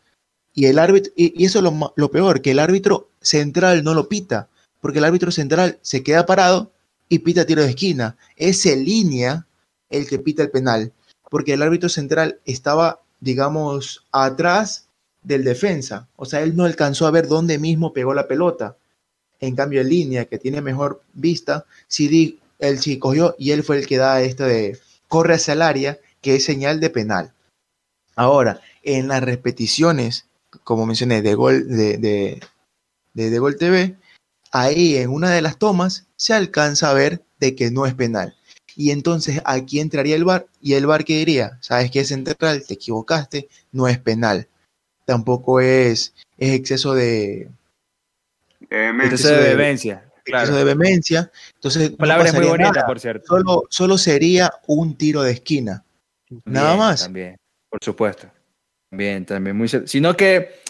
[0.52, 1.64] y el árbitro, y, eso es
[1.94, 4.48] lo, peor, que el árbitro central no lo pita,
[4.81, 6.72] porque el árbitro central se queda parado
[7.08, 8.16] y pita tiro de esquina.
[8.37, 9.46] Es en línea
[9.90, 10.92] el que pita el penal,
[11.31, 14.88] porque el árbitro central estaba, digamos, atrás
[15.22, 18.76] del defensa, o sea, él no alcanzó a ver dónde mismo pegó la pelota.
[19.38, 23.79] En cambio, en línea, que tiene mejor vista, sí él sí cogió y él fue
[23.79, 24.79] el que da esto de
[25.09, 27.33] corre hacia el área, que es señal de penal.
[28.15, 30.27] Ahora, en las repeticiones,
[30.65, 32.40] como mencioné, de gol de, de,
[33.15, 33.96] de, Gol TV,
[34.52, 38.37] ahí en una de las tomas se alcanza a ver de que no es penal.
[38.77, 42.65] Y entonces aquí entraría el VAR y el VAR que diría, sabes que es central,
[42.67, 44.48] te equivocaste, no es penal.
[45.04, 47.50] Tampoco es, es exceso de,
[48.71, 50.08] exceso de.
[50.29, 51.31] Exceso de vehemencia.
[51.54, 53.26] Entonces, palabra muy bonita, por cierto.
[53.26, 55.85] Solo, solo sería un tiro de esquina.
[56.44, 57.02] Nada más.
[57.02, 57.37] También,
[57.68, 58.31] por supuesto.
[58.90, 59.68] Bien, también muy.
[59.68, 60.60] Sino que,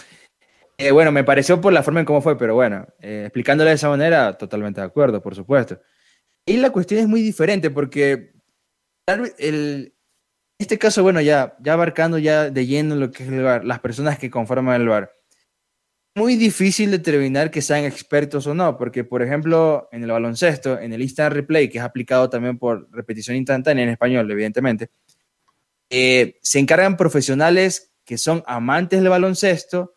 [0.76, 3.76] eh, bueno, me pareció por la forma en cómo fue, pero bueno, eh, explicándole de
[3.76, 5.80] esa manera, totalmente de acuerdo, por supuesto.
[6.46, 8.32] Y la cuestión es muy diferente porque
[9.06, 9.94] el,
[10.58, 13.64] en este caso, bueno, ya, ya abarcando ya de lleno lo que es el bar,
[13.64, 15.12] las personas que conforman el bar,
[16.18, 20.92] muy difícil determinar que sean expertos o no, porque por ejemplo, en el baloncesto, en
[20.92, 24.90] el instant replay, que es aplicado también por repetición instantánea en español, evidentemente,
[25.88, 29.94] eh, se encargan profesionales que son amantes del baloncesto,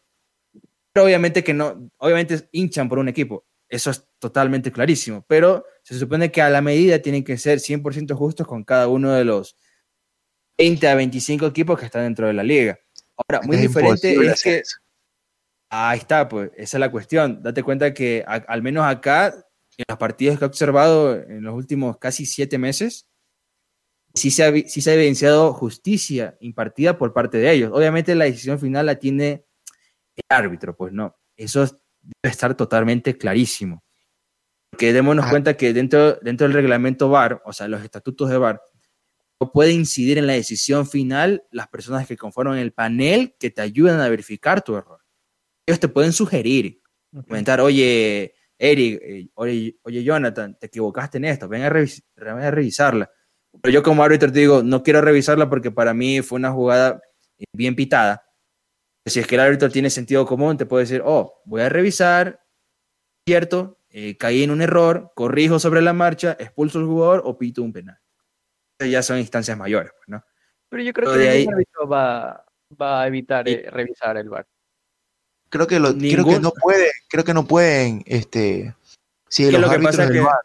[0.94, 3.46] pero obviamente que no, obviamente hinchan por un equipo.
[3.68, 8.14] Eso es totalmente clarísimo, pero se supone que a la medida tienen que ser 100%
[8.16, 9.56] justos con cada uno de los
[10.58, 12.80] 20 a 25 equipos que están dentro de la liga.
[13.16, 14.62] Ahora, muy diferente es que...
[15.74, 17.42] Ahí está, pues, esa es la cuestión.
[17.42, 19.28] Date cuenta que al menos acá,
[19.78, 23.08] en los partidos que he observado en los últimos casi siete meses,
[24.14, 27.72] sí se, ha, sí se ha evidenciado justicia impartida por parte de ellos.
[27.74, 29.46] Obviamente la decisión final la tiene
[30.18, 31.16] el árbitro, pues no.
[31.38, 33.82] Eso debe estar totalmente clarísimo.
[34.72, 38.62] Porque démonos cuenta que dentro, dentro del reglamento VAR, o sea, los estatutos de VAR,
[39.40, 43.62] no puede incidir en la decisión final las personas que conforman el panel que te
[43.62, 45.01] ayudan a verificar tu error.
[45.72, 46.82] Ellos te pueden sugerir,
[47.26, 53.10] comentar, oye, Eric, eh, oye, Jonathan, te equivocaste en esto, ven a, ven a revisarla.
[53.62, 57.02] Pero yo como árbitro te digo, no quiero revisarla porque para mí fue una jugada
[57.54, 58.22] bien pitada.
[59.06, 62.44] Si es que el árbitro tiene sentido común, te puede decir, oh, voy a revisar,
[63.26, 67.64] cierto, eh, caí en un error, corrijo sobre la marcha, expulso al jugador o pito
[67.64, 67.98] un penal.
[68.78, 70.22] Ya son instancias mayores, pues, ¿no?
[70.68, 72.46] Pero yo creo que el árbitro va,
[72.80, 74.46] va, a evitar eh, revisar el VAR.
[75.52, 78.74] Creo que, lo, creo que no puede, creo que no pueden, este,
[79.28, 80.40] si los árbitros del VAR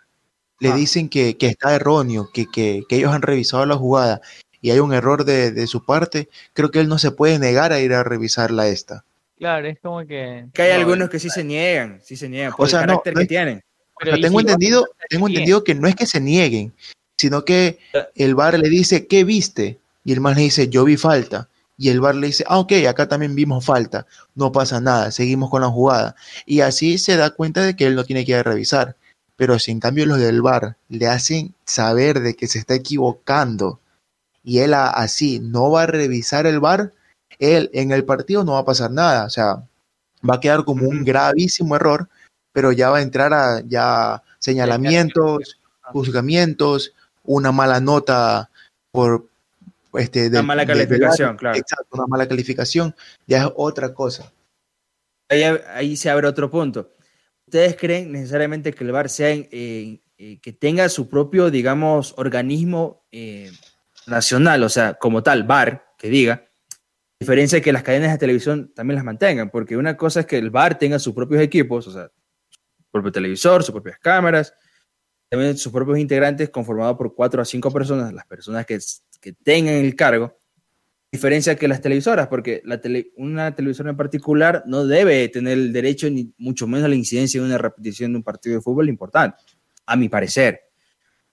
[0.59, 0.75] le ah.
[0.75, 4.21] dicen que, que, está erróneo, que, que, que, ellos han revisado la jugada
[4.61, 7.73] y hay un error de, de, su parte, creo que él no se puede negar
[7.73, 9.05] a ir a revisarla esta.
[9.39, 10.47] Claro, es como que...
[10.53, 13.15] Que hay algunos que sí se niegan, sí se niegan, por o sea, el carácter
[13.15, 13.63] que tienen.
[14.01, 16.73] Pero tengo entendido, tengo entendido que no es que se nieguen,
[17.17, 17.79] sino que
[18.17, 19.79] el bar le dice, ¿qué viste?
[20.05, 21.49] Y el man le dice, yo vi falta.
[21.79, 25.51] Y el bar le dice, ah, ok, acá también vimos falta, no pasa nada, seguimos
[25.51, 26.17] con la jugada.
[26.47, 28.97] Y así se da cuenta de que él no tiene que ir a revisar.
[29.37, 33.81] Pero si en cambio los del bar le hacen saber de que se está equivocando
[34.43, 36.93] y él así no va a revisar el bar,
[37.39, 39.27] él en el partido no va a pasar nada.
[39.27, 39.63] O sea,
[40.29, 42.09] va a quedar como un gravísimo error,
[42.53, 48.51] pero ya va a entrar a ya señalamientos, juzgamientos, una mala nota
[48.91, 49.27] por
[49.97, 51.57] este, una mala calificación, claro.
[51.57, 52.95] Exacto, una mala calificación,
[53.27, 54.33] ya es otra cosa.
[55.29, 56.97] Ahí, ahí se abre otro punto.
[57.47, 63.07] ¿Ustedes creen necesariamente que el VAR sea, eh, eh, que tenga su propio, digamos, organismo
[63.13, 63.53] eh,
[64.07, 66.49] nacional, o sea, como tal, VAR, que diga,
[67.21, 70.39] diferencia de que las cadenas de televisión también las mantengan, porque una cosa es que
[70.39, 72.11] el VAR tenga sus propios equipos, o sea,
[72.49, 74.53] su propio televisor, sus propias cámaras,
[75.29, 78.79] también sus propios integrantes conformados por cuatro a cinco personas, las personas que,
[79.19, 80.39] que tengan el cargo,
[81.11, 82.81] diferencia que las televisoras, porque la
[83.17, 87.47] una televisora en particular no debe tener el derecho ni mucho menos la incidencia de
[87.47, 89.43] una repetición de un partido de fútbol importante,
[89.87, 90.61] a mi parecer.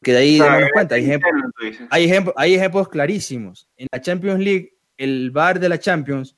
[0.02, 1.10] Que de ahí damos cuenta, hay,
[1.90, 3.70] hay, hay ejemplos clarísimos.
[3.78, 6.36] En la Champions League, el bar de la Champions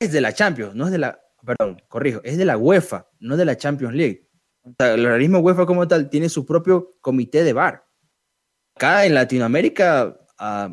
[0.00, 3.36] es de la Champions, no es de la, perdón, corrijo, es de la UEFA, no
[3.36, 4.28] de la Champions League.
[4.78, 7.87] el organismo UEFA como tal tiene su propio comité de bar.
[8.78, 10.70] Acá en Latinoamérica a,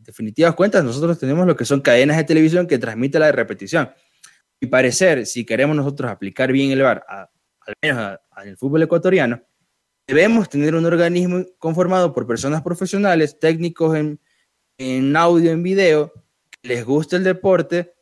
[0.00, 3.90] definitivas cuentas, nosotros tenemos lo que son cadenas de televisión que transmiten la repetición.
[4.58, 9.42] Y parecer, si queremos nosotros aplicar bien el VAR, al menos en el fútbol ecuatoriano,
[10.06, 14.18] debemos tener un organismo conformado por personas profesionales, técnicos en,
[14.78, 16.10] en audio, en video,
[16.62, 17.92] que les guste el deporte.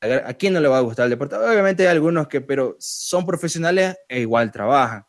[0.00, 1.36] ¿A quién no le va a gustar el deporte?
[1.36, 5.06] Obviamente hay algunos que, pero son profesionales e igual trabajan.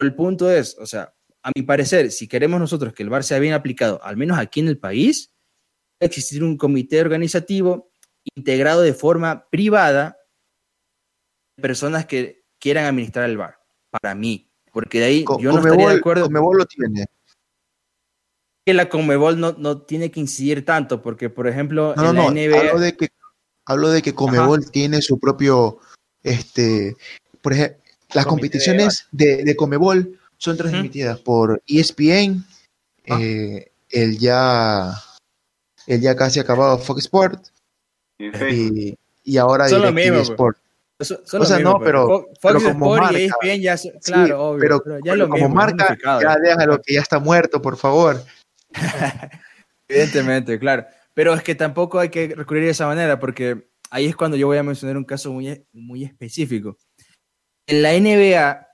[0.00, 3.38] el punto es, o sea, a mi parecer, si queremos nosotros que el VAR sea
[3.38, 5.32] bien aplicado, al menos aquí en el país,
[5.98, 7.92] debe existir un comité organizativo
[8.34, 10.18] integrado de forma privada
[11.56, 13.58] de personas que quieran administrar el VAR,
[13.90, 16.24] para mí, porque de ahí yo no estaría de acuerdo.
[16.24, 17.06] Comebol lo tiene.
[18.66, 22.68] Que la Comebol no, no tiene que incidir tanto, porque por ejemplo, en la NBA...
[22.68, 23.08] Hablo de que,
[23.64, 25.78] hablo de que Comebol tiene su propio,
[26.22, 26.96] este,
[27.40, 27.80] por ejemplo,
[28.12, 32.42] las competiciones de, de Comebol son transmitidas por ESPN,
[33.08, 33.18] Ah.
[33.20, 34.92] eh, el ya
[35.86, 37.46] el ya casi acabado Fox Sport
[38.18, 40.18] Y y, y ahora Son lo mismo.
[40.18, 40.58] Sport.
[41.00, 43.18] Son- son O sea, mismo, no, pero- Fo- Fox pero como Sport marca.
[43.18, 46.80] y ESPN ya, son- Sí, claro, obvio, pero, pero ya como mismo, marca, ya déjalo
[46.82, 48.22] que ya está muerto, por favor.
[49.88, 50.86] Evidentemente, claro.
[51.14, 54.46] Pero es que tampoco hay que recurrir de esa manera, porque ahí es cuando yo
[54.46, 56.76] voy a mencionar un caso muy, muy específico.
[57.66, 58.68] En la NBA,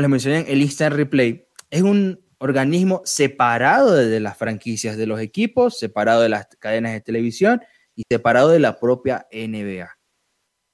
[0.00, 5.78] les mencioné, el Instant Replay es un organismo separado de las franquicias de los equipos,
[5.78, 7.60] separado de las cadenas de televisión
[7.94, 9.88] y separado de la propia NBA.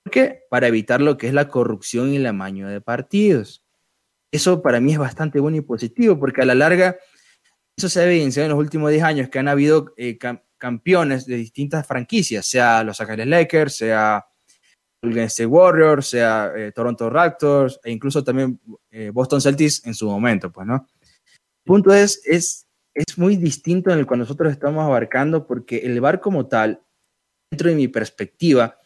[0.05, 0.43] ¿Por qué?
[0.51, 3.65] Para evitar lo que es la corrupción y el amaño de partidos.
[4.31, 6.97] Eso para mí es bastante bueno y positivo, porque a la larga
[7.77, 11.25] eso se ha evidenciado en los últimos 10 años, que han habido eh, cam- campeones
[11.27, 14.27] de distintas franquicias, sea Los Ángeles Lakers, sea
[15.05, 20.09] Golden State Warriors, sea eh, Toronto Raptors, e incluso también eh, Boston Celtics en su
[20.09, 20.87] momento, pues, ¿no?
[20.97, 26.01] El punto es, es, es muy distinto en el cual nosotros estamos abarcando, porque el
[26.01, 26.83] bar como tal,
[27.51, 28.79] dentro de mi perspectiva,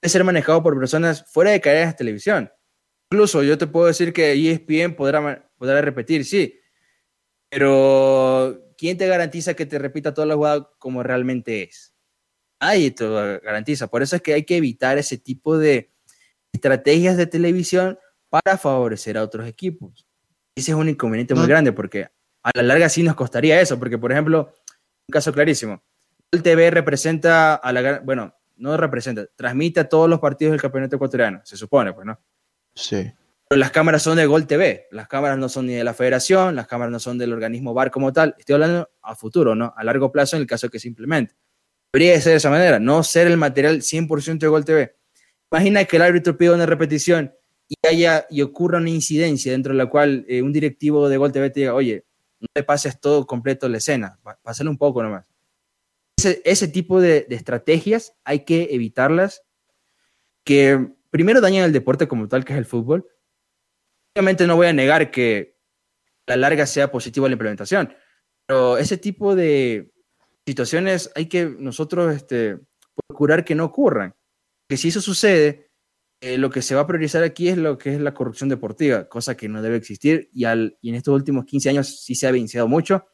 [0.00, 2.50] debe ser manejado por personas fuera de cadenas de televisión.
[3.10, 6.58] Incluso yo te puedo decir que ESPN podrá, podrá repetir, sí,
[7.50, 11.95] pero ¿quién te garantiza que te repita toda la jugada como realmente es?
[12.66, 13.86] Nadie te lo garantiza.
[13.86, 15.92] Por eso es que hay que evitar ese tipo de
[16.52, 17.98] estrategias de televisión
[18.28, 20.06] para favorecer a otros equipos.
[20.56, 22.08] Ese es un inconveniente muy grande porque
[22.42, 24.52] a la larga sí nos costaría eso, porque por ejemplo,
[25.08, 25.82] un caso clarísimo,
[26.32, 30.60] el TV representa a la, gran- bueno, no representa, transmite a todos los partidos del
[30.60, 32.18] campeonato ecuatoriano, se supone, pues, ¿no?
[32.74, 33.12] Sí.
[33.48, 36.56] Pero las cámaras son de Gol TV, las cámaras no son ni de la federación,
[36.56, 38.34] las cámaras no son del organismo VAR como tal.
[38.38, 39.72] Estoy hablando a futuro, ¿no?
[39.76, 41.36] A largo plazo en el caso que se implemente.
[41.96, 44.94] Debería de ser de esa manera, no ser el material 100% de Gol TV.
[45.50, 47.34] Imagina que el árbitro pida una repetición
[47.66, 51.32] y haya y ocurra una incidencia dentro de la cual eh, un directivo de Gol
[51.32, 52.04] TV te diga, oye,
[52.38, 55.32] no te pases todo completo la escena, pásale un poco nomás.
[56.18, 59.42] Ese, ese tipo de, estrategias hay que evitarlas,
[60.44, 63.08] que primero dañan el deporte como tal, que es el fútbol,
[64.14, 65.56] obviamente no voy a negar que
[66.26, 67.94] la larga sea positiva la implementación,
[68.44, 69.95] pero ese tipo de
[70.46, 72.58] situaciones hay que nosotros este,
[73.06, 74.14] procurar que no ocurran.
[74.68, 75.70] Que si eso sucede,
[76.20, 79.08] eh, lo que se va a priorizar aquí es lo que es la corrupción deportiva,
[79.08, 82.26] cosa que no debe existir y, al, y en estos últimos 15 años sí se
[82.26, 83.06] ha evidenciado mucho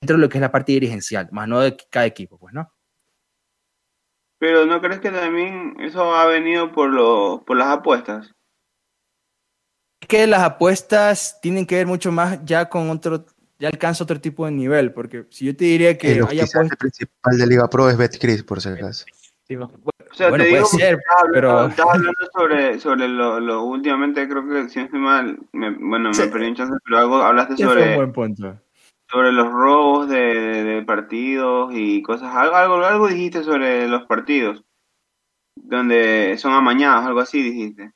[0.00, 2.72] dentro de lo que es la parte dirigencial, más no de cada equipo, pues, ¿no?
[4.38, 8.32] Pero ¿no crees que también eso ha venido por, lo, por las apuestas?
[10.00, 13.26] Es que las apuestas tienen que ver mucho más ya con otro,
[13.58, 16.74] ya alcanza otro tipo de nivel, porque si yo te diría que el hay oficiante
[16.74, 19.04] apuestas, principal de Liga Pro es BetCris, por si acaso.
[19.46, 19.72] Sí, bueno.
[20.10, 20.98] O sea, Bueno, te puede digo, ser,
[21.32, 25.70] pero- estaba hablando sobre, sobre lo, lo últimamente, creo que si no estoy mal, me-
[25.78, 26.22] bueno, Sí.
[26.22, 28.60] me perdí un chance, pero algo, hablaste fue un sobre, buen punto.
[29.10, 34.04] sobre los robos de, de- de partidos y cosas, algo, algo, algo dijiste sobre los
[34.04, 34.64] partidos,
[35.56, 37.92] donde son amañados, algo así dijiste.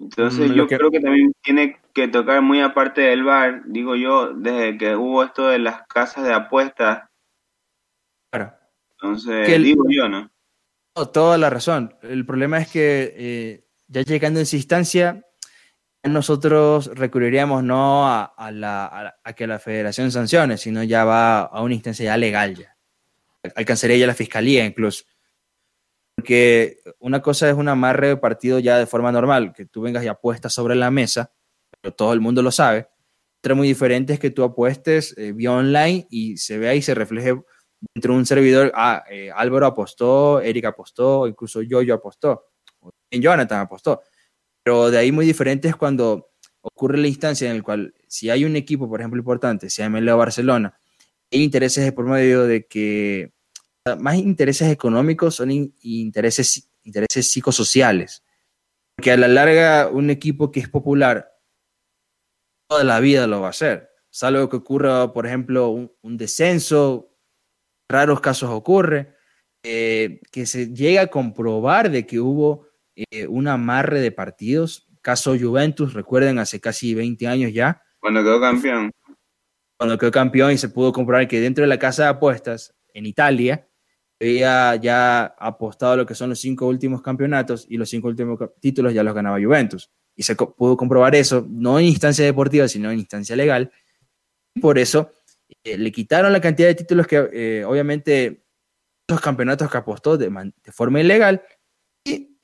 [0.00, 3.96] Entonces Mm, yo que- creo que también tiene que tocar muy aparte del bar, digo
[3.96, 7.02] yo, desde que hubo esto de las casas de apuestas,
[8.32, 8.54] Claro.
[8.92, 10.30] entonces Que el- digo yo, ¿no?
[10.96, 11.94] No, toda la razón.
[12.02, 15.24] El problema es que eh, ya llegando a esa instancia,
[16.02, 21.04] nosotros recurriríamos no a, a la- a la- a que la federación sancione, sino ya
[21.04, 22.74] va a una instancia ya legal ya.
[23.54, 25.04] Alcanzaría ya la fiscalía incluso.
[26.16, 30.04] Porque una cosa es un amarre de partido ya de forma normal, que tú vengas
[30.04, 31.32] y apuestas sobre la mesa,
[31.80, 32.88] pero todo el mundo lo sabe.
[33.42, 36.94] Otra muy diferente es que tú apuestes eh, vía online y se vea y se
[36.94, 37.34] refleje
[37.94, 42.50] dentro de un servidor, ah, eh, Álvaro apostó, Erika apostó, incluso yo, yo apostó,
[43.10, 44.02] bien Jonathan apostó.
[44.62, 46.30] Pero de ahí muy diferente es cuando
[46.60, 50.12] ocurre la instancia en la cual, si hay un equipo, por ejemplo, importante, sea MLE
[50.12, 50.78] o Barcelona,
[51.32, 53.32] hay intereses por medio de que,
[53.98, 58.24] más intereses económicos son in- intereses, intereses psicosociales.
[58.96, 61.32] Porque a la larga, un equipo que es popular,
[62.68, 63.88] toda la vida lo va a hacer.
[64.10, 67.14] Salvo que ocurra, por ejemplo, un, un descenso,
[67.88, 69.14] raros casos ocurre,
[69.62, 72.66] eh, que se llega a comprobar de que hubo
[72.96, 74.86] eh, un amarre de partidos.
[75.00, 78.90] Caso Juventus, recuerden, hace casi 20 años ya, Cuando quedó campeón.
[79.78, 83.06] cuando quedó campeón y se pudo comprobar que dentro de la casa de apuestas en
[83.06, 83.66] Italia
[84.20, 88.92] había ya apostado lo que son los cinco últimos campeonatos y los cinco últimos títulos
[88.92, 89.90] ya los ganaba Juventus.
[90.14, 93.72] Y se pudo comprobar eso, no en instancia deportiva, sino en instancia legal.
[94.54, 95.10] Y por eso
[95.64, 98.44] eh, le quitaron la cantidad de títulos que eh, obviamente
[99.08, 100.30] esos campeonatos que apostó de
[100.72, 101.42] forma ilegal
[102.04, 102.36] y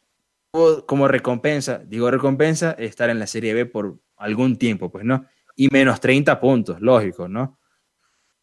[0.87, 5.27] como recompensa, digo recompensa, estar en la Serie B por algún tiempo, pues, ¿no?
[5.55, 7.59] Y menos 30 puntos, lógico, ¿no?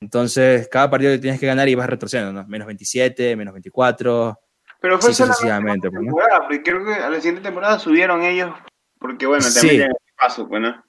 [0.04, 2.46] Entonces, cada partido que tienes que ganar y vas retrocediendo, ¿no?
[2.48, 4.38] Menos 27, menos 24.
[4.82, 6.00] Pero fue Sí, solamente una pues, ¿no?
[6.02, 8.52] temporada, porque creo que a la siguiente temporada subieron ellos,
[9.00, 9.70] porque bueno, también Sí.
[9.70, 10.84] tienen paso, pues, ¿no?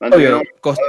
[0.00, 0.80] No Obvio, cost-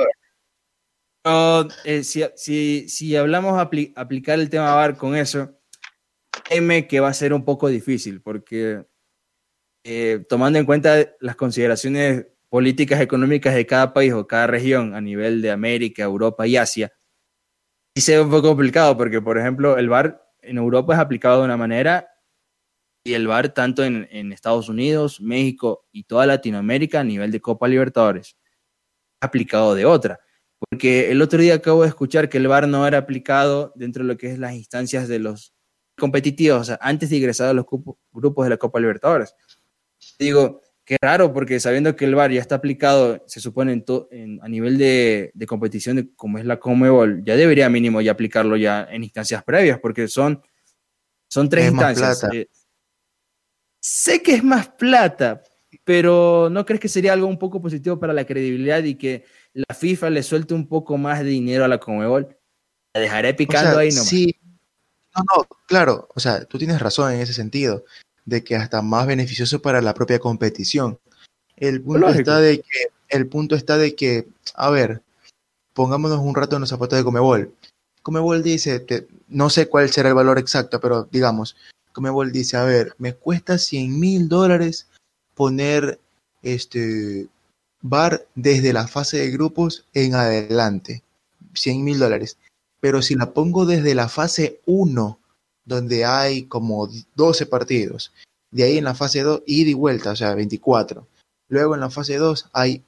[1.24, 5.59] Pero, eh, si, si, si hablamos apli- aplicar el tema VAR con eso,
[6.45, 8.86] créeme que va a ser un poco difícil, porque
[9.84, 15.01] eh, tomando en cuenta las consideraciones políticas económicas de cada país o cada región a
[15.01, 16.93] nivel de América, Europa y Asia,
[17.98, 21.39] sí se ve un poco complicado, porque por ejemplo el VAR en Europa es aplicado
[21.39, 22.08] de una manera
[23.04, 27.41] y el VAR tanto en, en Estados Unidos, México y toda Latinoamérica a nivel de
[27.41, 28.38] Copa Libertadores
[29.20, 30.20] aplicado de otra.
[30.60, 34.10] Porque el otro día acabo de escuchar que el VAR no era aplicado dentro de
[34.10, 35.56] lo que es las instancias de los
[35.98, 37.66] competitivos, o sea, antes de ingresar a los
[38.12, 39.34] grupos de la Copa Libertadores.
[40.20, 44.08] Digo, qué raro, porque sabiendo que el VAR ya está aplicado, se supone en to-
[44.10, 48.14] en- a nivel de, de competición de, como es la Comebol, ya debería mínimo ya
[48.14, 50.42] aplicarlo ya en instancias previas, porque son,
[51.30, 52.24] son tres Es instancias.
[52.34, 52.48] Eh,
[53.82, 55.44] sé que es más plata,
[55.84, 59.76] pero ¿no crees que sería algo un poco positivo para la credibilidad y que la
[59.76, 62.38] FIFA le suelte un poco más de dinero a la Comebol?
[62.94, 64.08] La dejaré O picando sea, ahí nomás.
[64.08, 64.34] sí.
[65.14, 67.84] No, no, claro, o sea, tú tienes razón en ese sentido,
[68.28, 70.99] de que hasta más beneficioso para la propia competición.
[71.55, 72.19] El punto Lógico.
[72.19, 75.01] está de que, el punto está de que, a ver,
[75.73, 77.53] pongámonos un rato en los zapatos de Comebol.
[78.03, 81.55] Comebol dice, te- no sé cuál será el valor exacto, pero digamos,
[81.93, 84.88] Comebol dice, a ver, me cuesta 100 mil dólares
[85.34, 85.99] poner
[86.43, 87.28] este
[87.82, 91.01] bar desde la fase de grupos en adelante.
[91.53, 92.38] 100 mil dólares.
[92.82, 95.17] Pero si la pongo desde la fase 1,
[95.68, 98.13] donde hay como 12 partidos,
[98.51, 101.05] de ahí en la fase 2, ida y vuelta, o sea, 24.
[101.49, 102.84] Luego en la fase 2 hay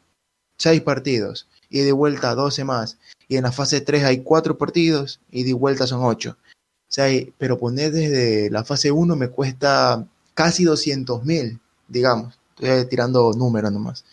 [0.58, 2.98] 6 partidos, ida y vuelta 12 más.
[3.28, 6.38] Y en la fase 3 hay 4 partidos, ida y vuelta son 8.
[6.40, 7.08] O sea,
[7.38, 11.60] pero poner desde la fase 1 me cuesta casi 200 mil,
[11.90, 12.40] digamos.
[12.58, 14.06] Estoy tirando números nomás.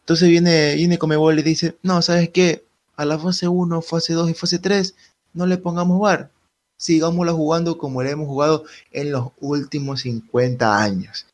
[0.00, 2.64] Entonces viene, viene Comebol y dice, no, ¿sabes qué?
[2.96, 4.94] A la fase 1, fase 2 y fase 3
[5.32, 6.30] no le pongamos VAR.
[6.78, 11.26] Sigámosla jugando como la hemos jugado en los últimos 50 años.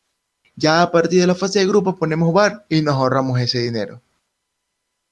[0.55, 4.01] Ya a partir de la fase de grupo ponemos VAR y nos ahorramos ese dinero.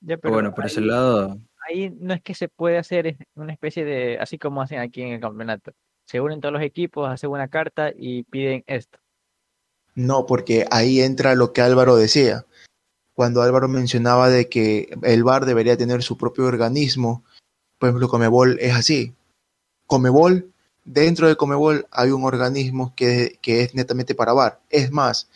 [0.02, 3.18] Ya, Pero bueno, por ese ahí- lado, ahí no es que se puede hacer es
[3.36, 5.72] una especie de, así como hacen aquí en el campeonato.
[6.08, 9.00] Se unen todos los equipos, hacen una carta y piden esto.
[9.96, 12.46] No, porque ahí entra lo que Álvaro decía.
[13.14, 17.24] Cuando Álvaro mencionaba de que el VAR debería tener su propio organismo,
[17.78, 19.14] por ejemplo, Comebol es así.
[19.92, 20.50] Comebol,
[20.86, 24.62] dentro de Comebol hay un organismo que, es netamente para VAR.
[24.70, 25.28] Es más,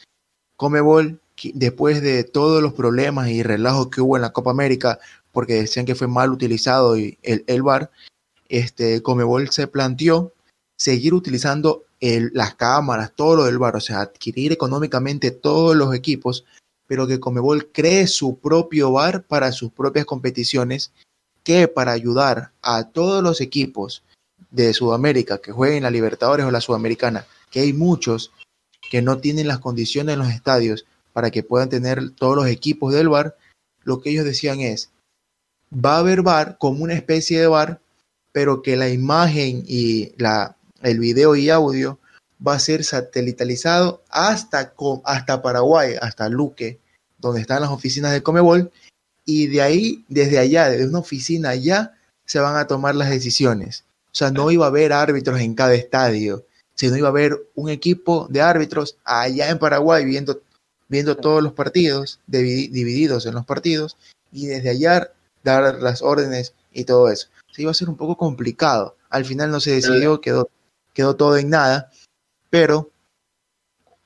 [0.55, 1.19] Comebol,
[1.53, 4.97] después de todos los problemas y relajos que hubo en la Copa América,
[5.33, 7.91] porque decían que fue mal utilizado el, el VAR,
[8.47, 10.31] este, Comebol se planteó
[10.77, 16.45] seguir utilizando las cámaras, todo lo del VAR, o sea, adquirir económicamente todos los equipos,
[16.87, 20.93] pero que Comebol cree su propio VAR para sus propias competiciones,
[21.43, 24.01] que para ayudar a todos los equipos
[24.55, 28.31] de Sudamérica que jueguen la Libertadores o la Sudamericana, que hay muchos
[28.89, 32.93] que no tienen las condiciones en los estadios para que puedan tener todos los equipos
[32.93, 33.35] del VAR,
[33.83, 34.89] lo que ellos decían es,
[35.73, 37.81] va a haber VAR como una especie de VAR,
[38.31, 41.99] pero que la imagen y la, el video y audio
[42.45, 44.73] va a ser satelitalizado hasta,
[45.05, 46.79] hasta Paraguay, hasta Luque,
[47.17, 48.71] donde están las oficinas de Comebol,
[49.25, 51.93] y de ahí, desde allá, desde una oficina allá,
[52.25, 53.84] se van a tomar las decisiones.
[54.15, 57.69] O sea, no iba a haber árbitros en cada estadio, sino iba a haber un
[57.69, 60.39] equipo de árbitros allá en Paraguay viendo,
[60.87, 63.97] viendo todos los partidos, divi- divididos en los partidos,
[64.31, 65.11] y desde allá
[65.43, 67.27] dar las órdenes y todo eso.
[67.51, 68.95] Se iba a ser un poco complicado.
[69.09, 70.49] Al final no se decidió, quedó,
[70.93, 71.91] quedó todo en nada,
[72.49, 72.91] pero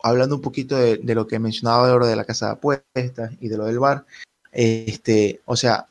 [0.02, 3.48] hablando un poquito de, de lo que mencionaba Álvaro de la casa de apuestas y
[3.48, 4.08] de lo del bar,
[4.52, 5.86] este, o sea,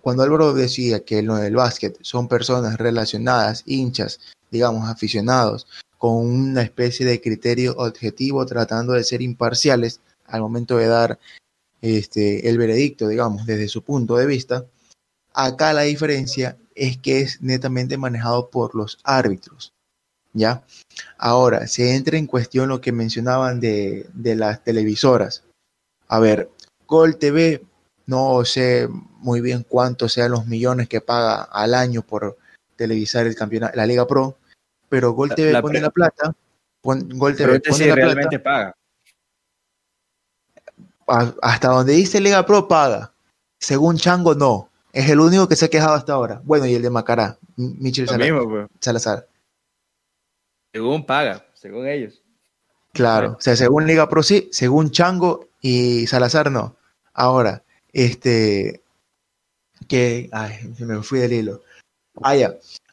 [0.00, 4.20] cuando Álvaro decía que lo del básquet son personas relacionadas, hinchas,
[4.50, 5.66] digamos, aficionados,
[5.98, 11.18] con una especie de criterio objetivo, tratando de ser imparciales al momento de dar
[11.82, 14.66] este, el veredicto, digamos, desde su punto de vista,
[15.34, 19.72] acá la diferencia es que es netamente manejado por los árbitros.
[20.34, 20.64] ¿Ya?
[21.16, 25.42] Ahora, se entra en cuestión lo que mencionaban de, de las televisoras.
[26.06, 26.50] A ver,
[26.86, 27.62] Gol TV,
[28.08, 32.36] no sé muy bien cuántos sean los millones que paga al año por
[32.74, 34.36] televisar el campeonato, la Liga Pro,
[34.88, 36.34] pero Gol TV la pone la plata,
[36.80, 38.74] pon- Gol TV pone sí la plata, realmente paga.
[41.06, 43.12] a- hasta donde dice Liga Pro paga.
[43.60, 44.68] Según Chango, no.
[44.92, 46.40] Es el único que se ha quejado hasta ahora.
[46.44, 48.68] Bueno, y el de Macará, Michel Lo Sala- mismo, pues.
[48.80, 49.26] Salazar.
[50.72, 52.22] Según paga, según ellos.
[52.92, 56.76] Claro, o sea, según Liga Pro sí, según Chango y Salazar no.
[57.12, 57.62] Ahora,
[57.92, 58.82] este,
[59.86, 61.62] que, ay, me fui del hilo.
[62.22, 62.34] Ah.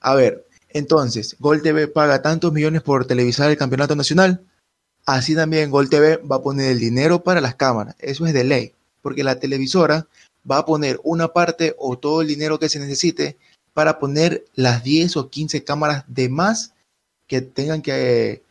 [0.01, 4.43] A ver, entonces, Gol TV paga tantos millones por televisar el campeonato nacional.
[5.05, 7.95] Así también Gol TV va a poner el dinero para las cámaras.
[7.99, 10.07] Eso es de ley, porque la televisora
[10.49, 13.37] va a poner una parte o todo el dinero que se necesite
[13.73, 16.73] para poner las 10 o 15 cámaras de más
[17.27, 18.43] que tengan que,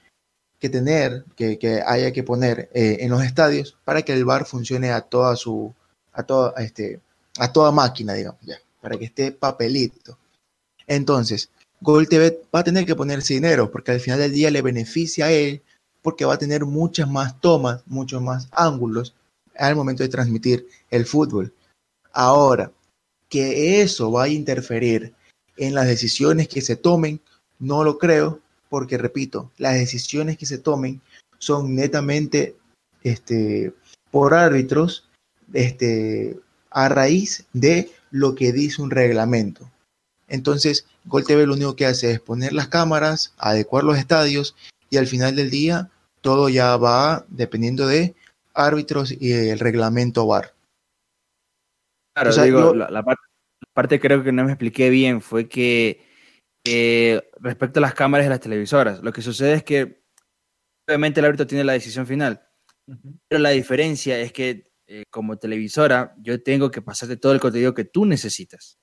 [0.58, 4.44] que tener, que, que haya que poner eh, en los estadios para que el bar
[4.44, 5.74] funcione a toda su,
[6.14, 7.00] a toda, este,
[7.38, 10.16] a toda máquina, digamos, ya, para que esté papelito.
[10.86, 11.50] Entonces,
[11.80, 15.26] Gol TV va a tener que ponerse dinero porque al final del día le beneficia
[15.26, 15.62] a él
[16.00, 19.14] porque va a tener muchas más tomas, muchos más ángulos
[19.56, 21.52] al momento de transmitir el fútbol.
[22.12, 22.72] Ahora,
[23.28, 25.14] que eso va a interferir
[25.56, 27.20] en las decisiones que se tomen,
[27.58, 31.00] no lo creo, porque repito, las decisiones que se tomen
[31.38, 32.56] son netamente
[33.02, 33.72] este,
[34.10, 35.08] por árbitros
[35.52, 36.38] este,
[36.70, 39.70] a raíz de lo que dice un reglamento.
[40.28, 44.56] Entonces, Gol TV lo único que hace es poner las cámaras, adecuar los estadios
[44.90, 45.90] y al final del día
[46.22, 48.14] todo ya va dependiendo de
[48.54, 50.54] árbitros y el reglamento VAR.
[52.14, 53.22] Claro, O sea, digo, yo- la, la parte,
[53.60, 56.00] la parte creo que no me expliqué bien fue que
[56.64, 60.02] eh, respecto a las cámaras y las televisoras, lo que sucede es que
[60.88, 62.40] obviamente el árbitro tiene la decisión final,
[63.28, 67.74] pero la diferencia es que eh, como televisora yo tengo que pasarte todo el contenido
[67.74, 68.78] que tú necesitas.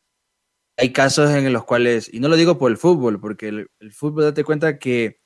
[0.77, 4.25] Hay casos en los cuales, y no lo digo por el fútbol, porque el, fútbol
[4.25, 5.21] date cuenta que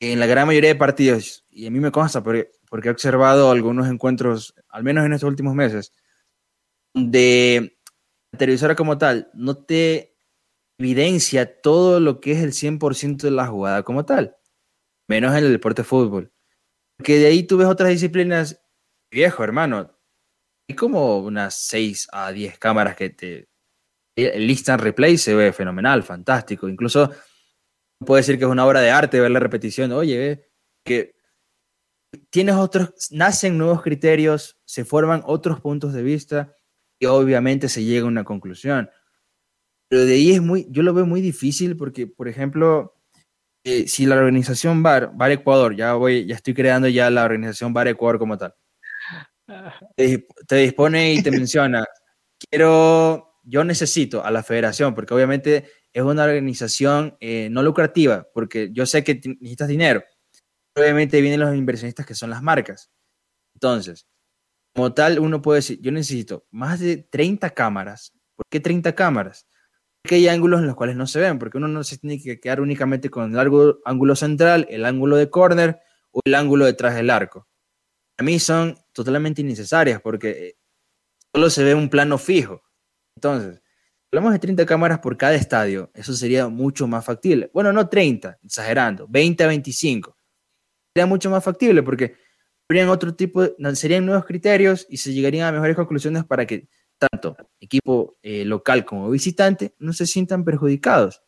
[0.00, 3.52] en la gran mayoría de partidos, y a mí me consta porque, porque he observado
[3.52, 5.92] algunos encuentros, al menos en estos últimos meses,
[6.92, 7.78] de
[8.32, 10.16] la televisora como tal no te
[10.78, 14.36] evidencia todo lo que es el 100% de la jugada como tal,
[15.06, 16.32] menos en el deporte de fútbol.
[16.96, 18.65] Porque de ahí tú ves otras disciplinas,
[19.10, 19.90] viejo hermano,
[20.68, 23.48] hay como unas 6 a 10 cámaras que te...
[24.16, 26.68] El instant replay se ve fenomenal, fantástico.
[26.68, 27.10] Incluso
[27.98, 29.92] puede decir que es una obra de arte ver la repetición.
[29.92, 30.48] Oye,
[30.84, 31.16] que
[32.30, 36.54] tienes otros, nacen nuevos criterios, se forman otros puntos de vista
[36.98, 38.90] y obviamente se llega a una conclusión.
[39.88, 42.94] Pero de ahí es muy, yo lo veo muy difícil porque, por ejemplo,
[43.64, 47.72] eh, si la organización VAR, VAR Ecuador, ya voy, ya estoy creando ya la organización
[47.72, 48.54] VAR Ecuador como tal,
[49.96, 51.84] te, te dispone y te menciona,
[52.50, 58.70] quiero, yo necesito a la federación, porque obviamente es una organización eh, no lucrativa, porque
[58.72, 60.04] yo sé que necesitas dinero.
[60.76, 62.90] Obviamente vienen los inversionistas que son las marcas.
[63.54, 64.06] Entonces,
[64.74, 68.12] como tal, uno puede decir, yo necesito más de 30 cámaras.
[68.34, 69.46] ¿Por qué 30 cámaras?
[70.02, 72.38] Porque hay ángulos en los cuales no se ven, porque uno no se tiene que
[72.38, 75.80] quedar únicamente con el ángulo, central, el ángulo de corner
[76.10, 77.48] o el ángulo detrás del arco.
[78.18, 80.56] A mí son totalmente innecesarias porque eh,
[81.34, 82.62] solo se ve un plano fijo.
[83.16, 83.62] Entonces,
[84.12, 87.50] hablamos de 30 cámaras por cada estadio, eso sería mucho más factible.
[87.54, 90.16] Bueno, no 30, exagerando, 20 a 25.
[90.94, 92.16] Sería mucho más factible porque
[92.68, 96.68] habrían otro tipo, de- serían nuevos criterios y se llegarían a mejores conclusiones para que
[96.98, 101.18] tanto equipo eh, local como visitante no se sientan perjudicados.
[101.18, 101.22] A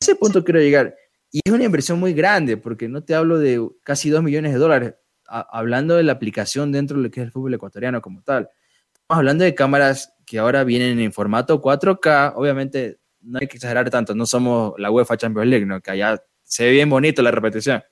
[0.00, 0.96] ese punto quiero llegar.
[1.32, 4.58] Y es una inversión muy grande porque no te hablo de casi 2 millones de
[4.58, 4.94] dólares,
[5.30, 8.50] a- hablando de la aplicación dentro de lo que es el fútbol ecuatoriano como tal.
[8.92, 13.88] Estamos hablando de cámaras que ahora vienen en formato 4K, obviamente no hay que exagerar
[13.90, 15.80] tanto, no somos la UEFA Champions League, ¿no?
[15.80, 17.82] que allá se ve bien bonito la repetición.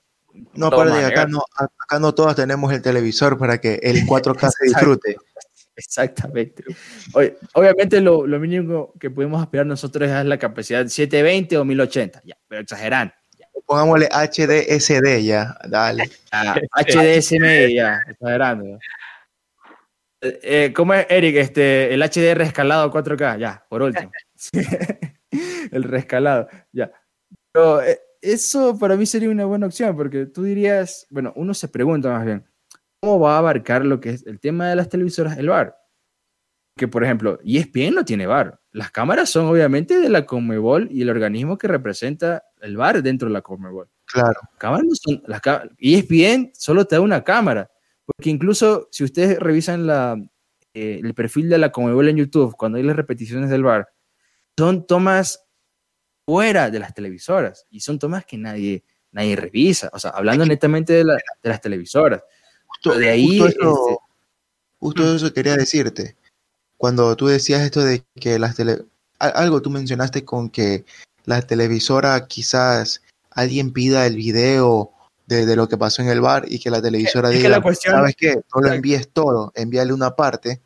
[0.53, 0.75] No, que
[1.05, 5.15] acá no, acá no todos tenemos el televisor para que el 4K se disfrute.
[5.75, 6.63] Exactamente.
[7.13, 12.21] Oye, obviamente lo, lo mínimo que podemos aspirar nosotros es la capacidad 720 o 1080,
[12.25, 13.13] ya, pero exagerando.
[13.69, 16.09] Pongámosle HDSD ya, dale.
[16.31, 18.79] Ah, HDSM, ya, exagerando.
[20.21, 21.35] Eh, eh, ¿Cómo es, Eric?
[21.35, 24.11] Este, el HDR escalado 4K, ya, por último.
[25.71, 26.91] el rescalado, ya.
[27.51, 31.67] Pero eh, eso para mí sería una buena opción, porque tú dirías, bueno, uno se
[31.67, 32.43] pregunta más bien,
[32.99, 35.78] ¿cómo va a abarcar lo que es el tema de las televisoras, el VAR?
[36.79, 38.57] Que, por ejemplo, ESPN no tiene VAR.
[38.71, 43.27] Las cámaras son obviamente de la Conmebol y el organismo que representa el VAR dentro
[43.27, 44.39] de la Conmebol Claro.
[44.57, 45.41] cámaras no son las
[45.77, 47.69] ESPN solo te da una cámara
[48.05, 50.15] porque incluso si ustedes revisan la,
[50.73, 53.89] eh, el perfil de la Conmebol en YouTube cuando hay las repeticiones del bar
[54.57, 55.45] son tomas
[56.25, 60.93] fuera de las televisoras y son tomas que nadie nadie revisa o sea hablando netamente
[60.93, 62.23] de, la- de las televisoras
[62.67, 63.99] Justo, De ahí, justo eso,
[64.79, 65.15] justo Mm.
[65.17, 66.15] eso quería decirte.
[66.79, 68.85] Cuando tú decías esto de que las tele...
[69.19, 70.85] Algo tú mencionaste con que
[71.25, 73.01] la televisora quizás
[73.31, 74.91] alguien pida el video
[75.27, 77.49] de, de lo que pasó en el bar y que la televisora es que diga,
[77.49, 78.35] la cuestión- ¿sabes qué?
[78.55, 80.61] No lo envíes todo, envíale una parte.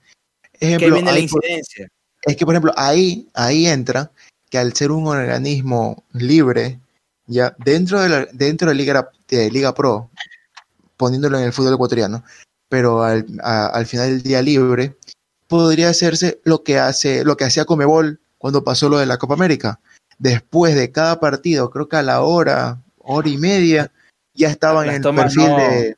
[0.59, 1.87] que Ejemplo, viene la por- incidencia.
[2.21, 4.11] es que, por ejemplo, ahí, ahí entra
[4.51, 6.79] que al ser un organismo libre,
[7.25, 10.11] ya dentro de la, dentro de Liga, de Liga Pro,
[10.95, 12.23] poniéndolo en el fútbol ecuatoriano,
[12.69, 14.95] pero al, a- al final del día libre,
[15.53, 19.35] podría hacerse lo que hace, lo que hacía Comebol cuando pasó lo de la Copa
[19.35, 19.79] América.
[20.17, 23.91] Después de cada partido, creo que a la hora, hora y media,
[24.33, 25.97] ya estaba en el perfil no- de,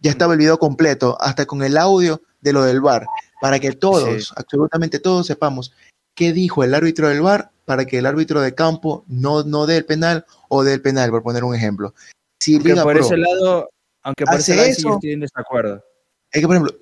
[0.00, 3.04] ya estaba el video completo, hasta con el audio de lo del VAR,
[3.40, 4.32] para que todos, Sí.
[4.36, 5.72] absolutamente todos sepamos
[6.14, 9.76] qué dijo el árbitro del VAR, para que el árbitro de campo no, no dé
[9.78, 11.94] el penal o dé el penal, por poner un ejemplo.
[12.40, 13.70] Si Aunque Liga por Pro- ese lado,
[14.04, 14.94] aunque por ese lado sí yo eso.
[14.94, 15.82] estoy en desacuerdo.
[16.30, 16.78] es que, por ejemplo,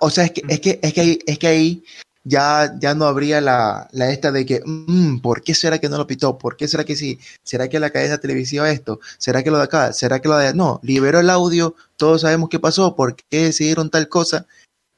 [0.00, 1.84] o sea, es que, es que, es que ahí, es que ahí
[2.24, 5.96] ya, ya no habría la, la esta de que, mm, ¿por qué será que no
[5.96, 6.38] lo pitó?
[6.38, 7.18] ¿Por qué será que sí?
[7.44, 8.98] ¿Será que la cadena televisiva esto?
[9.18, 9.92] ¿Será que lo de acá?
[9.92, 13.90] ¿Será que lo de No, liberó el audio, todos sabemos qué pasó, por qué decidieron
[13.90, 14.46] tal cosa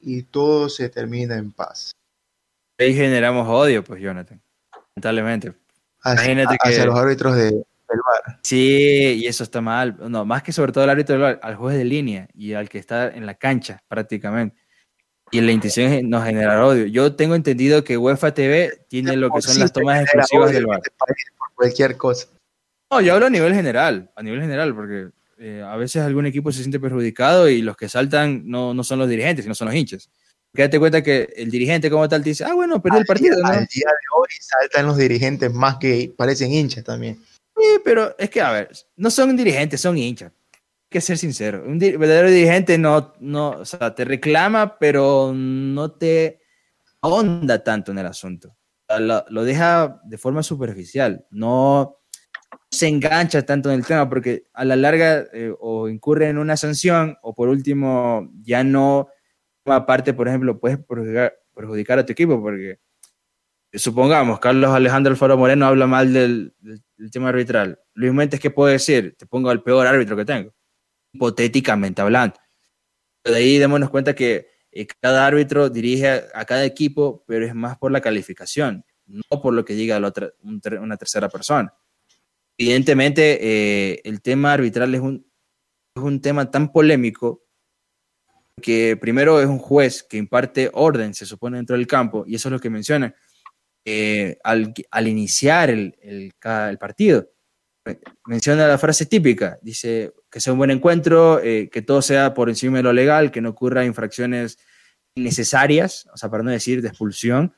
[0.01, 1.91] y todo se termina en paz.
[2.79, 4.41] Ahí generamos odio, pues, Jonathan.
[4.97, 5.53] Lamentablemente.
[6.01, 8.39] Hacia, Imagínate hacia que- los árbitros de, del VAR.
[8.43, 9.97] Sí, y eso está mal.
[10.09, 12.69] No, más que sobre todo el árbitro, del VAR, al juez de línea y al
[12.69, 14.57] que está en la cancha prácticamente.
[15.31, 16.87] Y la intención es no generar odio.
[16.87, 20.81] Yo tengo entendido que UEFA TV tiene lo que son las tomas exclusivas del VAR.
[20.81, 22.29] este por cualquier cosa.
[22.91, 25.09] No, yo hablo a nivel general, a nivel general, porque
[25.39, 28.99] eh, a veces algún equipo se siente perjudicado y los que saltan no, no son
[28.99, 30.11] los dirigentes, sino son los hinchas.
[30.55, 33.49] Quédate cuenta que el dirigente como tal te dice, ah, bueno, perdió el partido, ¿no?
[33.49, 37.19] Al día de hoy saltan los dirigentes más que parecen hinchas también.
[37.57, 40.33] Sí, pero es que, a ver, no son dirigentes, son hinchas.
[40.91, 41.65] Que ser sincero.
[41.67, 46.41] Un verdadero dirigente no, no, o sea, te reclama, pero no te
[47.03, 48.57] ahonda tanto en el asunto.
[48.99, 51.27] Lo, deja de forma superficial.
[51.31, 51.99] No
[52.71, 56.57] se engancha tanto en el tema, porque a la larga eh, o incurre en una
[56.57, 59.09] sanción, o por último, ya no
[59.65, 62.79] forma parte, por ejemplo, puedes perjudicar, a tu equipo, porque
[63.73, 66.55] supongamos, Carlos Alejandro Alfaro Moreno habla mal del
[67.13, 67.79] tema arbitral.
[67.95, 69.17] Luis Mentes, ¿qué puede decir?
[69.19, 70.55] Te pongo al peor árbitro que tengo,
[71.19, 72.37] hipotéticamente hablando.
[73.25, 77.55] De ahí démonos cuenta que eh, cada árbitro dirige a, a cada equipo, pero es
[77.55, 81.75] más por la calificación, no por lo que diga la otra, un una tercera persona.
[82.57, 85.27] Evidentemente, eh, el tema arbitral es un,
[85.95, 87.45] es un tema tan polémico
[88.63, 92.49] que primero es un juez que imparte orden, se supone, dentro del campo, y eso
[92.49, 93.15] es lo que menciona
[93.85, 97.29] eh, al, al iniciar el, el, el partido.
[98.27, 102.49] Menciona la frase típica, dice que sea un buen encuentro, eh, que todo sea por
[102.49, 104.59] encima de lo legal, que no ocurra infracciones
[105.15, 107.55] innecesarias, o sea, para no decir de expulsión.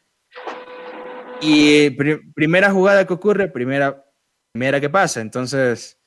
[1.41, 4.05] Y pri- primera jugada que ocurre, primera,
[4.53, 5.21] primera que pasa.
[5.21, 5.99] Entonces,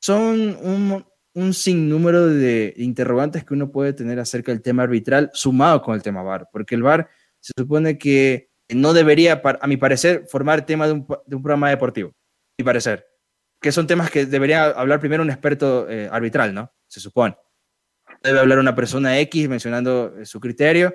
[0.00, 1.04] son
[1.34, 6.02] un, sinnúmero de interrogantes que uno puede tener acerca del tema arbitral sumado con el
[6.02, 7.08] tema VAR, porque el VAR
[7.40, 11.70] se supone que no debería, a mi parecer, formar tema de un, de un programa
[11.70, 13.06] deportivo, a mi parecer,
[13.62, 16.72] que son temas que debería hablar primero un experto eh, arbitral, ¿no?
[16.88, 17.36] Se supone.
[18.22, 20.94] Debe hablar una persona X mencionando eh, su criterio.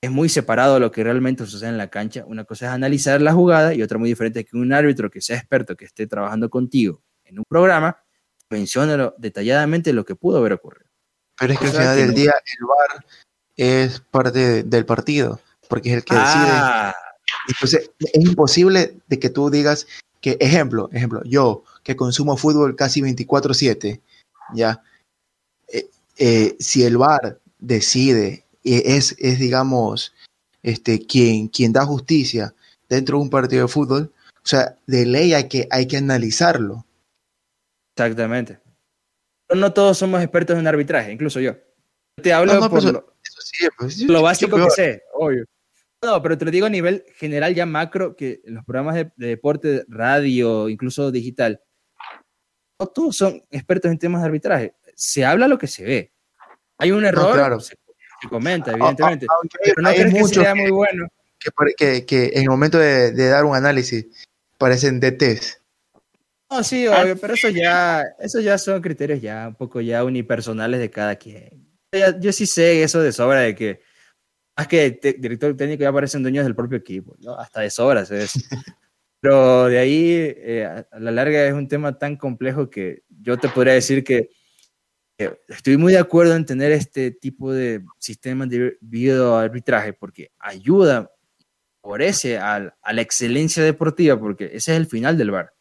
[0.00, 2.24] Es muy separado lo que realmente sucede en la cancha.
[2.26, 5.20] Una cosa es analizar la jugada y otra muy diferente es que un árbitro que
[5.20, 7.96] sea experto, que esté trabajando contigo en un programa,
[8.50, 10.90] mencione detalladamente lo que pudo haber ocurrido.
[11.38, 13.04] Pero es que O al sea, final del día el VAR
[13.56, 16.46] es parte de- del partido, porque es el que decide.
[16.48, 16.94] Ah,
[17.48, 19.86] Entonces, es imposible de que tú digas
[20.20, 24.00] que, ejemplo, ejemplo, yo que consumo fútbol casi 24/7,
[24.52, 24.82] ya,
[25.68, 25.86] eh,
[26.18, 30.12] eh, si el VAR decide, es, es, digamos,
[30.64, 32.52] este, quien, quien da justicia
[32.88, 36.84] dentro de un partido de fútbol, o sea, de ley hay que, hay que analizarlo.
[37.96, 38.58] exactamente.
[39.54, 41.54] No todos somos expertos en arbitraje, incluso yo.
[42.20, 45.44] Te hablo No, no, por lo, Eso sí, pues, lo yo básico que sé, obvio.
[46.02, 49.28] No, pero te lo digo a nivel general ya macro, que los programas de, de
[49.28, 51.60] deporte, radio, incluso digital,
[52.78, 54.74] no todos son expertos en temas de arbitraje.
[54.94, 56.12] Se habla lo que se ve.
[56.78, 57.60] Hay un error, claro.
[57.60, 57.74] se,
[58.20, 59.26] se comenta, A- a- evidentemente.
[59.28, 61.08] aunque hay- pero no crees que sea muy bueno.
[61.38, 64.06] que, que, que en el momento de, de dar un análisis
[64.58, 65.62] parecen DTs.
[66.50, 70.78] No, sí, obvio, pero eso ya, eso ya son criterios ya un poco ya unipersonales
[70.80, 71.66] de cada quien.
[71.92, 73.80] Ya- Yo, sí sé eso de sobra de que
[74.56, 77.34] más que te- director técnico ya parecen dueños del propio equipo, ¿no?
[77.38, 78.14] hasta de sobra eso.
[79.26, 83.48] Pero de ahí, eh, a la larga es un tema tan complejo que yo te
[83.48, 84.30] podría decir que
[85.18, 90.30] eh, estoy muy de acuerdo en tener este tipo de sistemas de video arbitraje porque
[90.38, 91.10] ayuda,
[91.82, 95.52] favorece a, a la excelencia deportiva, porque ese es el final del VAR.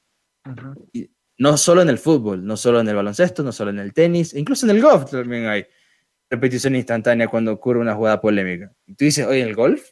[0.46, 1.10] Ujú.
[1.40, 4.36] No solo en el fútbol, no solo en el baloncesto, no solo en el tenis,
[4.36, 5.66] incluso en el golf también hay
[6.30, 8.72] repetición instantánea cuando ocurre una jugada polémica.
[8.86, 9.90] Y tú dices, oye, ¿el golf?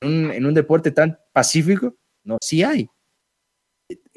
[0.00, 1.96] ¿En un, en un deporte tan pacífico?
[2.22, 2.88] No, sí hay.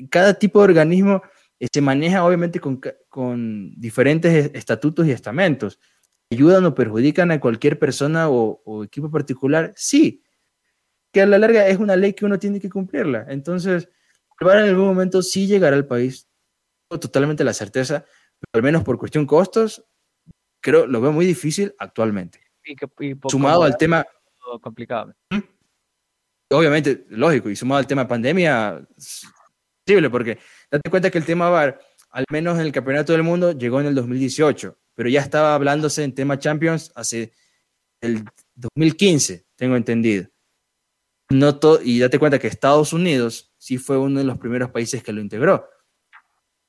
[0.10, 1.22] Cada tipo de organismo
[1.60, 5.80] eh, se maneja obviamente con, con diferentes estatutos y estamentos.
[6.32, 9.74] ¿Ayudan o perjudican a cualquier persona o, o equipo particular?
[9.76, 10.24] Sí.
[11.12, 13.26] Que a la larga es una ley que uno tiene que cumplirla.
[13.30, 13.90] Entonces,
[14.40, 16.28] el en algún momento sí llegará al país.
[16.88, 18.06] Tengo totalmente la certeza,
[18.40, 19.84] pero al menos por cuestión costos,
[20.62, 22.40] creo, lo veo muy difícil actualmente.
[22.64, 24.06] Y que- y Sumado al tema,
[24.62, 25.16] complicado.
[26.52, 28.88] obviamente, lógico, y sumado al tema pandemia,
[29.90, 30.38] posible, porque
[30.70, 31.80] date cuenta que el tema VAR,
[32.12, 36.04] al menos en el Campeonato del Mundo, llegó en el 2018, pero ya estaba hablándose
[36.04, 37.34] en tema Champions hace
[38.02, 38.24] el
[38.56, 40.28] 2015, tengo entendido.
[41.32, 45.12] No y date cuenta que Estados Unidos sí fue uno de los primeros países que
[45.12, 45.68] lo integró.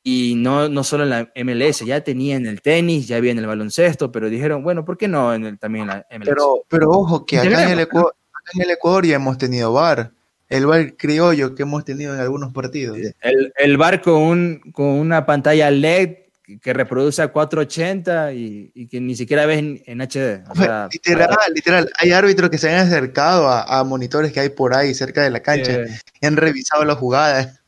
[0.02, 3.38] Y no, no solo en la MLS, ya tenía en el tenis, ya había en
[3.38, 6.28] el baloncesto, pero dijeron, bueno, ¿por qué no en el, también en la MLS?
[6.28, 9.74] Pero, pero ojo, que acá en, el Ecuador, acá en el Ecuador ya hemos tenido
[9.74, 10.12] VAR.
[10.50, 12.98] El VAR criollo que hemos tenido en algunos partidos.
[13.20, 16.16] El, el bar con, un, con una pantalla LED
[16.60, 20.42] que- reproduce a 480 y, y que ni siquiera ves en, en HD.
[20.50, 21.90] O sea, literal, literal.
[21.98, 25.30] Hay árbitros que se han acercado a, a monitores que hay por ahí cerca de
[25.30, 25.86] la cancha eh,
[26.20, 27.62] y han revisado las jugadas.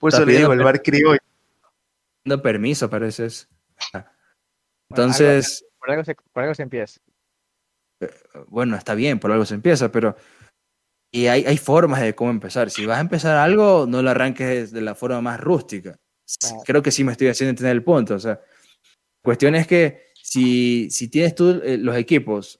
[0.00, 1.18] Por Está eso le digo, el VAR criollo.
[2.24, 3.46] dando permiso, parece eso.
[4.88, 7.00] Entonces, Por algo se, por algo se empieza.
[8.48, 10.16] bueno, está bien, por algo se empieza, pero
[11.16, 12.70] y hay, hay formas de cómo empezar.
[12.70, 15.98] Si vas a empezar algo, no lo arranques de la forma más rústica.
[16.66, 18.16] Creo que sí me estoy haciendo entender el punto.
[18.16, 18.38] O sea,
[19.22, 22.58] cuestión es que si, si tienes tú eh, los equipos,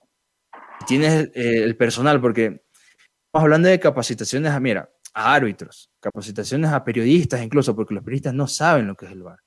[0.87, 2.63] tienes eh, el personal, porque
[3.27, 8.33] estamos hablando de capacitaciones a, mira, a árbitros, capacitaciones a periodistas incluso, porque los periodistas
[8.33, 9.37] no saben lo que es el VAR.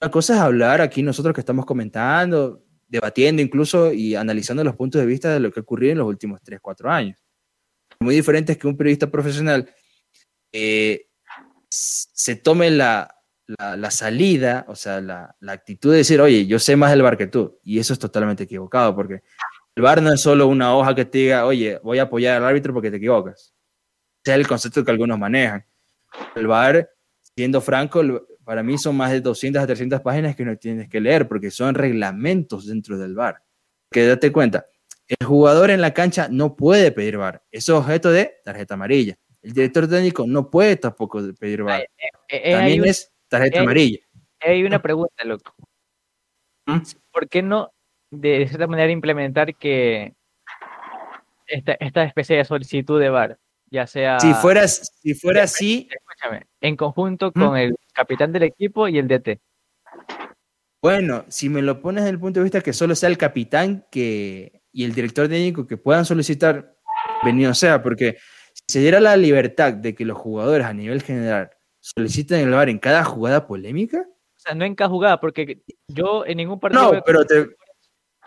[0.00, 4.98] Una cosa es hablar aquí nosotros que estamos comentando, debatiendo incluso y analizando los puntos
[4.98, 7.19] de vista de lo que ha ocurrido en los últimos 3, 4 años.
[8.00, 9.68] Muy diferente es que un periodista profesional
[10.52, 11.06] eh,
[11.68, 13.14] se tome la,
[13.46, 17.16] la, salida, o sea, la, la actitud de decir, oye, yo sé más del bar
[17.16, 17.58] que tú.
[17.62, 19.22] Y eso es totalmente equivocado, porque
[19.74, 22.44] el bar no es solo una hoja que te diga, oye, voy a apoyar al
[22.44, 23.54] árbitro porque te equivocas.
[24.24, 25.64] Es el concepto que algunos manejan.
[26.34, 26.90] El bar,
[27.36, 28.02] siendo franco,
[28.44, 31.50] para mí son más de 200 a 300 páginas que uno tienes que leer, porque
[31.50, 33.42] son reglamentos dentro del bar.
[33.90, 34.66] Que date cuenta,
[35.18, 37.42] el jugador en la cancha no puede pedir VAR.
[37.50, 39.16] Eso es objeto de tarjeta amarilla.
[39.42, 41.80] El director técnico no puede tampoco pedir VAR.
[41.80, 41.88] Eh,
[42.28, 43.98] eh, hay, También un- es tarjeta eh, amarilla.
[44.40, 45.54] hay una pregunta, loco.
[46.66, 46.78] ¿Mm?
[47.12, 47.72] ¿Por qué no,
[48.10, 50.14] de cierta manera, implementar que
[51.46, 53.38] esta, esta especie de solicitud de VAR,
[53.70, 57.40] ya sea, Si fuera, si fuera así, escúchame, en conjunto ¿Mm?
[57.40, 59.40] con el capitán del equipo y el DT?
[60.82, 63.86] bueno, si me lo pones desde el punto de vista que solo sea el capitán
[63.90, 66.76] que, y el director técnico que puedan solicitar,
[67.24, 68.18] venido sea, porque
[68.52, 71.50] si se diera la libertad de que los jugadores a nivel general
[71.80, 76.24] soliciten el VAR en cada jugada polémica, O sea, no en cada jugada, porque yo
[76.26, 76.94] en ningún partido...
[76.94, 77.48] No, pero te.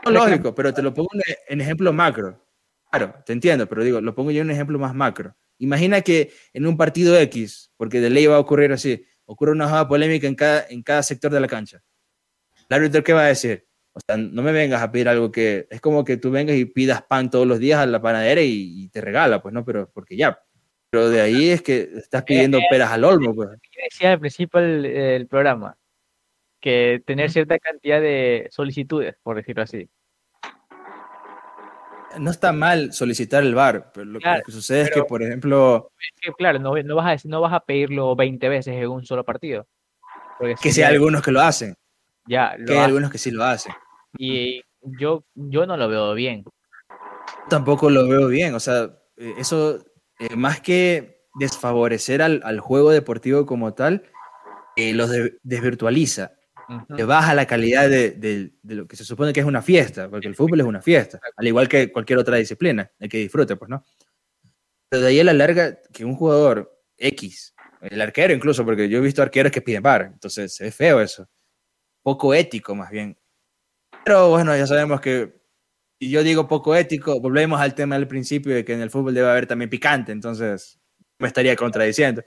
[0.06, 2.46] No, lógico, pero te lo pongo en, en ejemplo macro.
[2.92, 5.36] Claro, te entiendo, pero digo, lo pongo yo en un ejemplo más macro.
[5.58, 9.66] Imagina que en un partido X, porque de ley va a ocurrir así, ocurre una
[9.66, 11.82] jugada polémica en cada, en cada sector de la cancha.
[12.70, 13.68] ¿El árbitro qué va a decir?
[13.96, 15.68] O sea, no me vengas a pedir algo que.
[15.70, 18.84] Es como que tú vengas y pidas pan todos los días a la panadera y,
[18.84, 20.40] y te regala, pues no, pero porque ya.
[20.90, 23.50] Pero de ahí es que estás pidiendo peras al olmo, pues.
[23.50, 25.78] Yo decía al principio del programa
[26.60, 29.90] que tener cierta cantidad de solicitudes, por decirlo así.
[32.20, 35.24] No está mal solicitar el VAR, pero lo, Claro, lo que sucede es que, por
[35.24, 38.76] ejemplo, Es que, claro, no, no, vas a, decir- no vas a pedirlo 20 veces
[38.76, 39.68] en un solo partido.
[40.38, 41.76] Porque que si hay algunos que lo hacen.
[42.26, 43.74] Ya lo que hay haces, algunos que sí lo hacen.
[44.18, 46.44] y yo, yo no lo veo bien.
[47.50, 49.84] Tampoco lo veo bien, o sea, eh, eso
[50.20, 54.04] eh, más que desfavorecer al, al juego deportivo como tal,
[54.76, 56.34] eh, los de- desvirtualiza,
[56.70, 56.96] Ujú.
[56.96, 60.10] le baja la calidad de, de- de lo que se supone que es una fiesta,
[60.10, 63.56] porque el fútbol es una fiesta, al igual que cualquier otra disciplina, el que disfrute,
[63.56, 63.84] pues, ¿no?
[64.90, 69.00] Pero de ahí a la larga, que un jugador X, el arquero incluso, porque yo
[69.00, 71.28] he visto arqueros que piden bar, entonces ve feo eso,
[72.04, 73.18] poco ético más bien.
[74.06, 75.42] Pero bueno, ya sabemos que
[76.00, 79.14] si yo digo poco ético, volvemos al tema del principio de que en el fútbol
[79.14, 80.78] debe haber también picante, entonces
[81.20, 82.22] me estaría contradiciendo.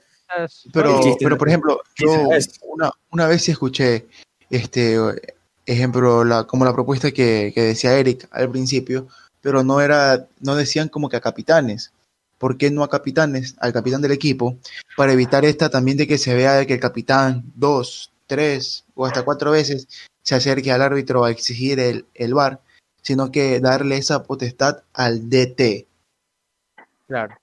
[0.73, 2.27] Pero, pero por ejemplo, yo
[2.63, 4.07] una, una vez sí escuché
[4.49, 4.97] este,
[5.65, 9.07] ejemplo, la, como la propuesta que, que decía Eric al principio,
[9.41, 11.91] pero no era, no decían como que a capitanes.
[12.37, 14.57] ¿Por qué no a capitanes, al capitán del equipo?
[14.95, 19.05] Para evitar esta también de que se vea de que el capitán dos, tres o
[19.05, 19.87] hasta cuatro veces
[20.21, 22.61] se acerque al árbitro a exigir el, el VAR,
[23.01, 25.87] sino que darle esa potestad al DT.
[27.07, 27.37] Claro.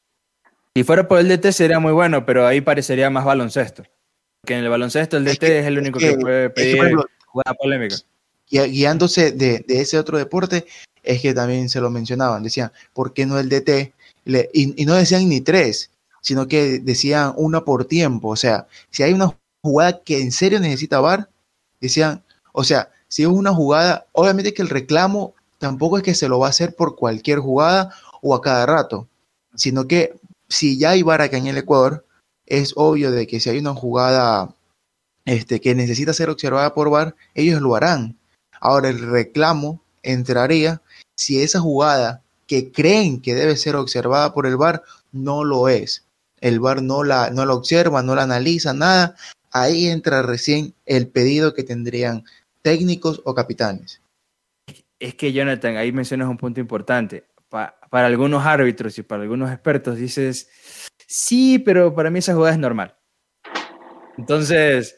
[0.76, 3.85] Si fuera por el DT sería muy bueno, pero ahí parecería más baloncesto.
[4.45, 6.95] Que en el baloncesto el DT es, el único que, puede pedir
[7.32, 7.97] una polémica.
[8.51, 10.66] Guiándose de, de, ese otro deporte,
[11.03, 12.43] es que también se lo mencionaban.
[12.43, 13.95] Decían, ¿por qué no el DT?
[14.24, 18.28] Le, y, y, no decían ni tres, sino que decían una por tiempo.
[18.28, 19.35] O sea, si hay una
[19.65, 21.31] jugada que en serio necesita VAR,
[21.81, 26.29] decían, o sea, si es una jugada, obviamente que el reclamo tampoco es que se
[26.29, 29.09] lo va a hacer por cualquier jugada o a cada rato,
[29.55, 30.15] sino que
[30.49, 32.05] si ya hay VAR acá en el Ecuador,
[32.47, 34.55] es obvio de que si hay una jugada
[35.25, 38.19] este, que necesita ser observada por VAR, ellos lo harán.
[38.61, 40.83] Ahora el reclamo entraría
[41.15, 46.05] si esa jugada que creen que debe ser observada por el VAR no lo es.
[46.41, 49.17] El VAR no la, no la observa, no la analiza, nada.
[49.55, 52.25] Ahí entra recién el pedido que tendrían
[52.61, 54.03] técnicos o capitanes.
[54.99, 57.25] Es que Jonathan, ahí mencionas un punto importante.
[57.49, 60.51] Pa para algunos árbitros y para algunos expertos dices,
[61.07, 62.97] sí, pero para mí esa jugada es normal.
[64.19, 64.97] Entonces,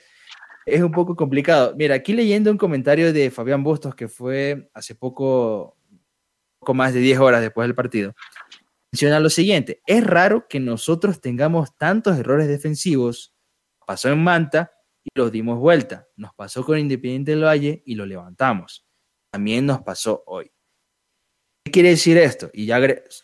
[0.65, 1.75] es un poco complicado.
[1.77, 5.77] Mira, aquí leyendo un comentario de Fabián Bustos que fue hace poco,
[6.59, 8.15] poco más de 10 horas después del partido,
[8.91, 13.36] menciona lo siguiente, es raro que nosotros tengamos tantos errores defensivos,
[13.87, 14.73] pasó en Manta
[15.03, 18.87] y los dimos vuelta, nos pasó con Independiente del Valle y lo levantamos,
[19.33, 20.53] también nos pasó hoy.
[21.65, 22.51] ¿Qué quiere decir esto?
[22.53, 22.79] Y ya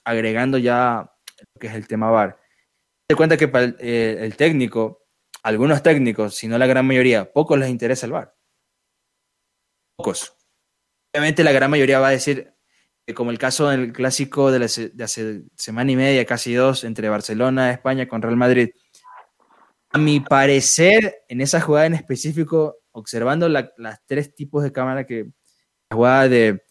[0.04, 2.38] agregando ya lo que es el tema VAR,
[3.08, 5.02] te cuenta que para el, eh, el técnico
[5.42, 8.34] algunos técnicos, si no la gran mayoría, pocos les interesa el VAR.
[9.96, 10.36] Pocos.
[11.12, 12.54] Obviamente la gran mayoría va a decir,
[13.06, 16.84] que como el caso del clásico de, la, de, hace semana y media, casi dos,
[16.84, 18.70] entre Barcelona, España con Real Madrid.
[19.93, 25.05] A mi parecer, en esa jugada en específico, observando la, las tres tipos de cámara
[25.07, 25.26] que
[25.90, 26.62] la jugada de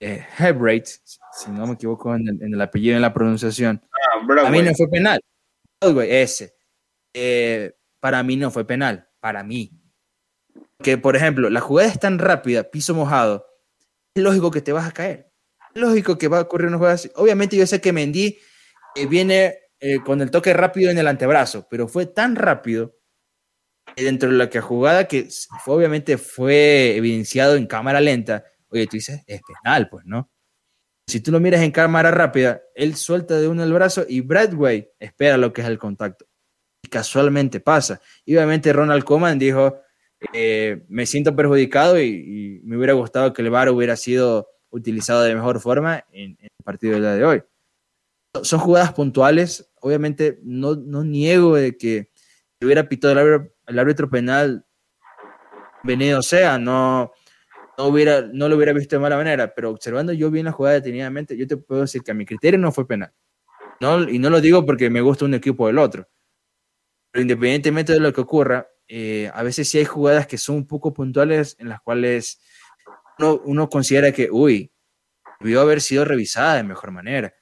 [0.00, 0.84] eh, Hebrate,
[1.32, 4.62] si no me equivoco en el, en el apellido en la pronunciación, ah, a mí
[4.62, 5.20] no fue penal.
[5.80, 6.54] ese.
[7.12, 9.80] Eh, para mí no fue penal, para mí.
[10.82, 13.46] Que, por ejemplo, la jugada es tan rápida, piso mojado,
[14.14, 15.32] es lógico que te vas a caer.
[15.74, 17.10] Es lógico que va a ocurrir una jugada así.
[17.16, 18.38] Obviamente yo sé que Mendy
[18.94, 22.96] eh, viene eh, con el toque rápido en el antebrazo, pero fue tan rápido
[23.94, 25.28] dentro de la que jugada que
[25.62, 28.44] fue, obviamente fue evidenciado en cámara lenta.
[28.68, 30.30] Oye, tú dices, es penal, pues, ¿no?
[31.06, 34.90] Si tú lo miras en cámara rápida, él suelta de uno el brazo y Bradway
[34.98, 36.24] espera lo que es el contacto
[36.88, 38.00] casualmente pasa.
[38.24, 39.80] Y obviamente Ronald Koeman dijo,
[40.32, 45.22] eh, me siento perjudicado y, y, me hubiera gustado que el VAR hubiera sido utilizado
[45.22, 47.42] de mejor forma en, en el partido del día de hoy.
[48.42, 52.10] Son jugadas puntuales, obviamente no, no niego de que
[52.60, 54.66] hubiera pitado el árbitro, el árbitro penal,
[55.82, 57.12] venido sea, no,
[57.78, 60.76] no, hubiera, no lo hubiera visto de mala manera, pero observando yo bien la jugada
[60.76, 63.12] detenidamente, yo te puedo decir que a mi criterio no fue penal.
[63.80, 66.08] No, y no lo digo porque me gusta un equipo del otro,
[67.10, 70.66] pero independientemente de lo que ocurra, eh, a veces sí hay jugadas que son un
[70.66, 72.40] poco puntuales en las cuales
[73.18, 74.72] uno, uno, considera que, uy,
[75.40, 77.34] debió haber sido revisada de mejor manera.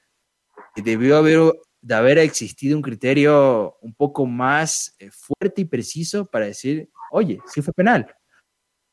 [0.75, 6.45] Debió haber, de haber existido un criterio un poco más eh, fuerte y preciso para
[6.45, 8.07] decir, oye, sí fue penal.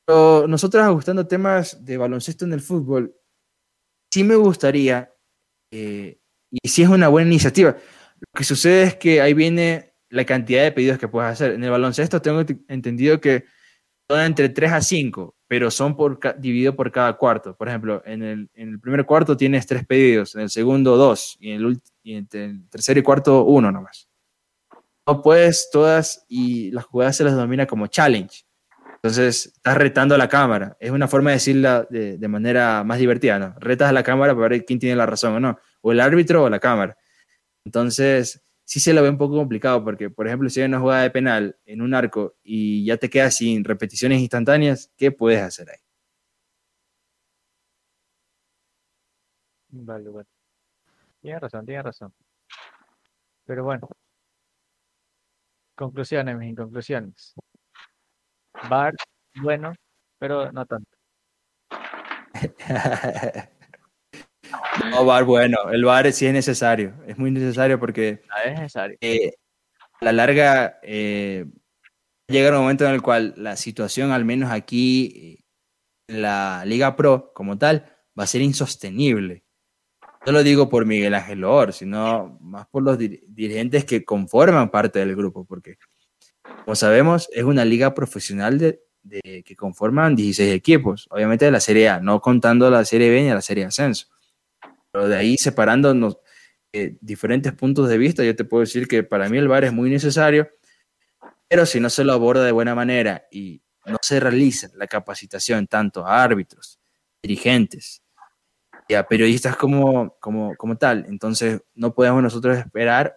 [0.07, 3.15] Pero nosotros ajustando temas de baloncesto en el fútbol,
[4.13, 5.13] sí me gustaría,
[5.71, 6.21] eh,
[6.51, 7.77] y sí es una buena iniciativa.
[8.19, 11.53] Lo que sucede es que ahí viene la cantidad de pedidos que puedes hacer.
[11.53, 13.45] En el baloncesto tengo entendido que
[14.11, 17.57] son entre 3 a 5, pero son por, dividido por cada cuarto.
[17.57, 21.39] Por ejemplo, en el, en el primer cuarto tienes 3 pedidos, en el segundo 2
[21.41, 24.09] y en el, y y cuarto 1 nomás.
[25.09, 28.45] No puedes todas y las jugadas se las denomina como challenge.
[29.03, 30.77] Entonces, estás retando a la cámara.
[30.79, 33.57] Es una forma de decirla de, de, manera más divertida, ¿no?
[33.59, 35.59] Retas a la cámara para ver quién tiene la razón o no.
[35.81, 36.97] O el árbitro o la cámara.
[37.65, 38.41] Entonces,
[38.71, 41.11] sí se lo ve un poco complicado porque, por ejemplo, si hay una jugada de
[41.11, 45.79] penal en un arco y ya te quedas sin repeticiones instantáneas, ¿qué puedes hacer ahí?
[49.71, 50.29] Vale, bueno.
[51.21, 52.15] Tienes razón, tienes razón.
[53.45, 53.89] Pero bueno.
[55.75, 57.35] Conclusiones, mis conclusiones.
[58.69, 58.95] Bar,
[59.43, 59.75] bueno,
[60.19, 60.91] pero no tanto.
[64.91, 68.97] No, bar bueno, el bar sí es necesario, es muy necesario porque ah, es necesario.
[69.01, 69.33] Eh,
[70.01, 71.47] a la larga eh,
[72.29, 75.45] llega un momento en el cual la situación, al menos aquí,
[76.09, 77.85] en la Liga Pro como tal
[78.19, 79.45] va a ser insostenible.
[80.27, 84.99] No lo digo por Miguel Ángel Or, sino más por los dirigentes que conforman parte
[84.99, 85.79] del grupo, porque
[86.65, 88.83] como sabemos es una liga profesional de,
[89.45, 93.31] que conforman 16 equipos, obviamente de la Serie A, no contando la Serie B ni
[93.31, 94.09] la Serie Ascenso.
[94.93, 96.19] Pero de ahí separándonos
[96.73, 99.73] eh, diferentes puntos de vista, yo te puedo decir que para mí el VAR es
[99.73, 100.49] muy necesario,
[101.49, 105.67] pero si no se lo aborda de buena manera y no se realiza la capacitación
[105.67, 106.79] tanto a árbitros,
[107.23, 108.03] dirigentes
[108.89, 113.17] y a periodistas como, como, como tal, entonces no podemos nosotros esperar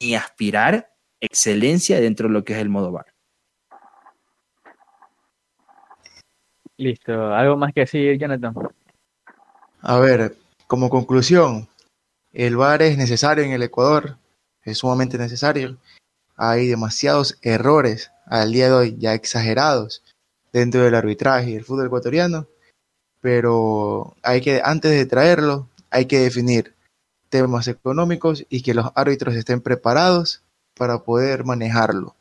[0.00, 0.90] ni aspirar
[1.20, 3.06] excelencia dentro de lo que es el modo bar.
[6.76, 8.54] Listo, ¿algo más que decir, Jonathan?
[9.80, 10.34] A ver,
[10.74, 11.68] como conclusión,
[12.32, 14.18] el VAR es necesario en el Ecuador,
[14.64, 15.78] es sumamente necesario.
[16.34, 20.02] Hay demasiados errores al día de hoy, ya exagerados,
[20.52, 22.48] dentro del arbitraje y el fútbol ecuatoriano,
[23.20, 26.74] pero hay que, antes de traerlo, hay que definir
[27.28, 30.42] temas económicos y que los árbitros estén preparados
[30.76, 32.16] para poder manejarlo.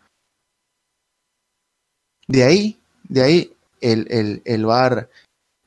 [2.27, 5.09] De ahí, de ahí el, el, el VAR,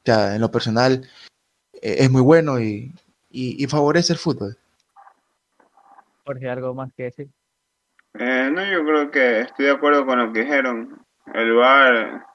[0.05, 1.11] ya en lo personal,
[1.99, 2.93] es muy bueno y,
[3.31, 4.57] y, favorece el fútbol.
[6.25, 7.29] Jorge, ¿algo más que decir?
[8.19, 11.05] Eh, no, yo creo que estoy de acuerdo con lo que dijeron.
[11.33, 12.27] El VAR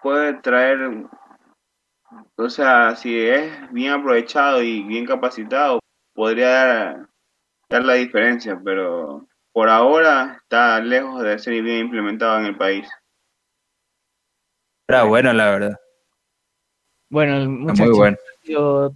[0.00, 1.06] puede traer,
[2.36, 5.80] o sea, si es bien aprovechado y bien capacitado,
[6.14, 7.08] podría dar,
[7.68, 12.88] dar la diferencia, pero por ahora está lejos de ser bien implementado en el país.
[14.88, 15.80] Era bueno, la verdad.
[17.08, 18.16] Bueno, muy bueno.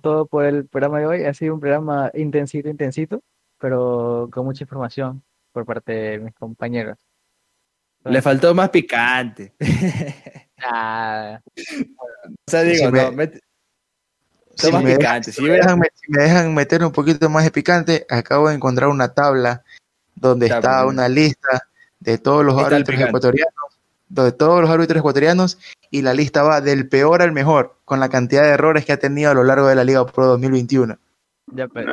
[0.01, 1.25] todo por el programa de hoy.
[1.25, 3.23] Ha sido un programa intensito, intensito,
[3.59, 5.23] pero con mucha información
[5.53, 6.97] por parte de mis compañeros.
[8.05, 9.55] Le faltó más picante.
[10.61, 11.41] Ah.
[12.47, 13.11] O sea, digo, no,
[14.59, 15.33] si, me picante.
[15.33, 18.89] si, me dejan, si, me dejan, meter un poquito más de picante, acabo de encontrar
[18.89, 19.63] una tabla
[20.17, 21.69] donde está, una lista
[22.01, 23.79] de todos los árbitros ecuatorianos,
[24.09, 25.59] de todos los árbitros ecuatorianos,
[25.91, 28.99] y la lista va del peor al mejor, con la cantidad de errores que ha
[28.99, 30.99] tenido a lo largo de la Liga Pro 2021.
[31.53, 31.91] Ya, pero,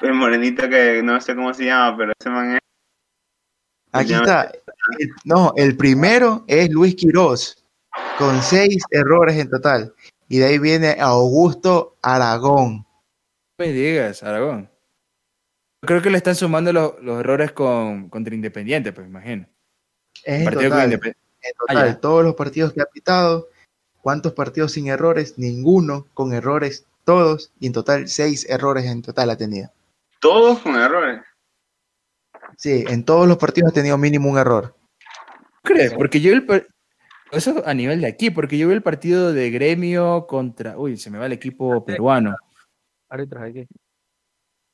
[0.00, 2.60] el, morenito que no sé cómo se llama, pero ese man es
[3.92, 4.50] Aquí está.
[5.24, 7.62] No, el primero es Luis Quiroz,
[8.18, 9.92] con seis errores en total.
[10.28, 12.86] Y de ahí viene Augusto Aragón.
[13.58, 14.70] Me digas, Aragón.
[15.82, 19.46] Creo que le están sumando los, errores con, contra Independiente, pues imagino.
[20.24, 21.00] en total,
[21.42, 23.48] en total ah, todos los partidos que ha pitado,
[24.02, 25.38] ¿cuántos partidos sin errores?
[25.38, 29.70] Ninguno con errores, todos, y en total seis errores en total ha tenido.
[30.20, 31.22] Todos con errores.
[32.56, 34.74] Sí, en todos los partidos ha tenido mínimo un error.
[35.62, 35.94] ¿Crees?
[35.94, 36.46] Porque yo el
[37.32, 40.76] eso a nivel de aquí, porque yo vi el partido de gremio contra.
[40.76, 42.36] Uy, se me va el equipo peruano.
[43.08, 43.66] Aquí.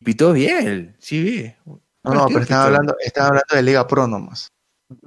[0.04, 1.54] Pitó bien, sí vi.
[2.04, 4.48] No, no, pero estaba hablando, estaba hablando de Liga Pro nomás.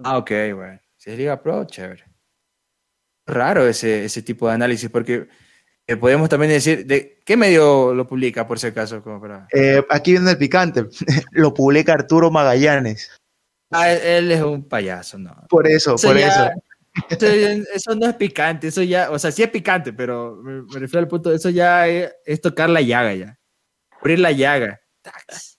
[0.04, 0.80] Ah, ok, bueno.
[1.00, 2.04] Si es Liga Pro, chévere.
[3.26, 5.30] Raro ese, ese tipo de análisis, porque
[5.88, 9.02] eh, podemos también decir, ¿de qué medio lo publica, por si acaso?
[9.02, 10.88] Como eh, aquí viene el picante,
[11.32, 13.10] lo publica Arturo Magallanes.
[13.72, 15.48] Ah, él es un payaso, ¿no?
[15.50, 16.50] Por eso, por eso.
[17.10, 21.08] Eso, no es picante, eso ya, o sea, sí es picante, pero me, refiero al
[21.08, 23.40] punto, eso ya es, tocar la llaga ya.
[24.00, 24.82] Abrir la llaga.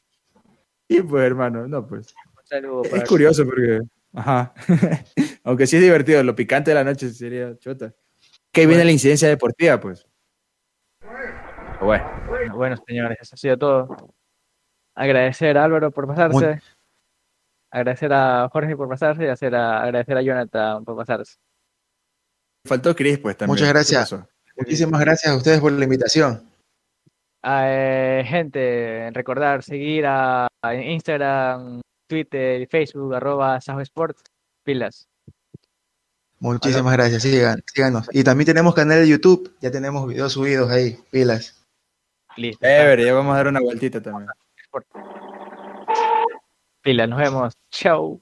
[0.92, 2.12] Y pues, hermano, no, pues.
[2.92, 3.78] Es curioso porque,
[4.14, 4.54] ajá.
[5.44, 7.94] Aunque sí es divertido, lo picante de la noche sería chota.
[8.52, 10.06] Que viene la incidencia deportiva, pues.
[11.80, 12.04] Bueno.
[12.54, 14.14] bueno, señores, eso ha sido todo.
[14.94, 16.60] Agradecer a Álvaro por pasarse.
[17.70, 21.36] Agradecer a Jorge por pasarse y hacer a, agradecer a Jonathan por pasarse.
[22.66, 23.54] Faltó Chris, pues también.
[23.54, 24.14] Muchas gracias.
[24.56, 26.50] Muchísimas gracias a ustedes por la invitación.
[27.42, 31.80] Eh, gente, recordar seguir a, Instagram,
[32.10, 34.24] Twitter y Facebook, arroba Sajo Sports,
[34.64, 35.08] pilas.
[36.40, 38.08] Muchísimas gracias, sigan, síganos.
[38.12, 41.64] Y también tenemos canal de YouTube, ya tenemos videos subidos ahí, pilas.
[42.36, 42.66] Listo.
[42.66, 44.28] ya vamos a dar una vueltita también.
[46.82, 47.54] Pilas, nos vemos.
[47.70, 48.20] Chao.